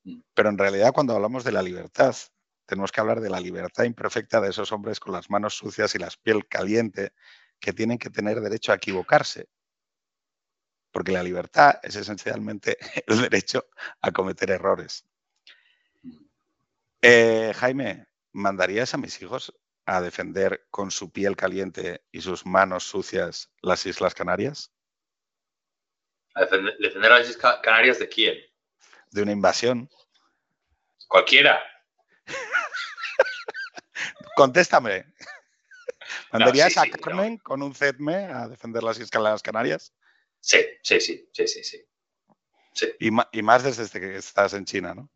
[0.03, 0.21] Mm.
[0.33, 2.15] Pero en realidad cuando hablamos de la libertad,
[2.65, 5.97] tenemos que hablar de la libertad imperfecta de esos hombres con las manos sucias y
[5.97, 7.13] la piel caliente
[7.59, 9.49] que tienen que tener derecho a equivocarse.
[10.91, 12.77] Porque la libertad es esencialmente
[13.07, 13.65] el derecho
[14.01, 15.05] a cometer errores.
[17.01, 19.53] Eh, Jaime, ¿mandarías a mis hijos
[19.85, 24.71] a defender con su piel caliente y sus manos sucias las Islas Canarias?
[26.35, 28.37] ¿A defender, defender las Islas Canarias de quién?
[29.11, 29.89] De una invasión.
[31.07, 31.59] Cualquiera.
[34.35, 35.05] Contéstame.
[36.31, 39.93] ¿Mandarías a Carmen con un ZME a defender las Islas Canarias?
[40.39, 41.85] Sí, sí, sí, sí, sí.
[42.73, 42.93] sí.
[42.99, 45.09] Y, más desde que estás en China, ¿no?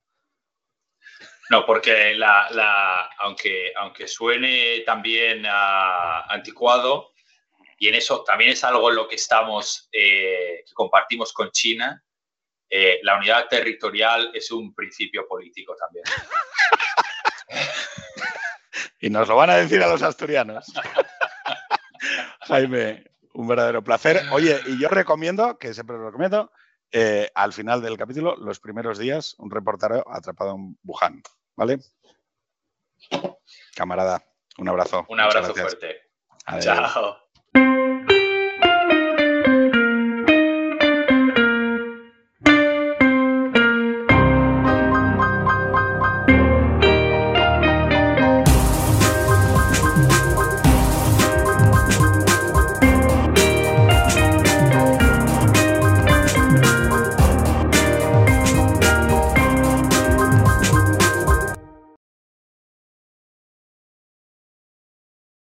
[1.49, 7.11] No, porque la, aunque, aunque suene también uh, anticuado,
[7.77, 12.01] y en eso también es algo en lo que estamos, eh, que compartimos con China,
[12.69, 16.05] eh, la unidad territorial es un principio político también.
[19.01, 20.71] y nos lo van a decir a los asturianos.
[22.47, 24.21] Jaime, un verdadero placer.
[24.31, 26.51] Oye, y yo recomiendo, que siempre lo recomiendo,
[26.93, 31.23] eh, al final del capítulo, los primeros días, un reportero atrapado en Wuhan.
[31.55, 31.79] ¿Vale?
[33.75, 34.23] Camarada,
[34.59, 35.05] un abrazo.
[35.09, 36.01] Un abrazo fuerte.
[36.59, 37.17] Chao.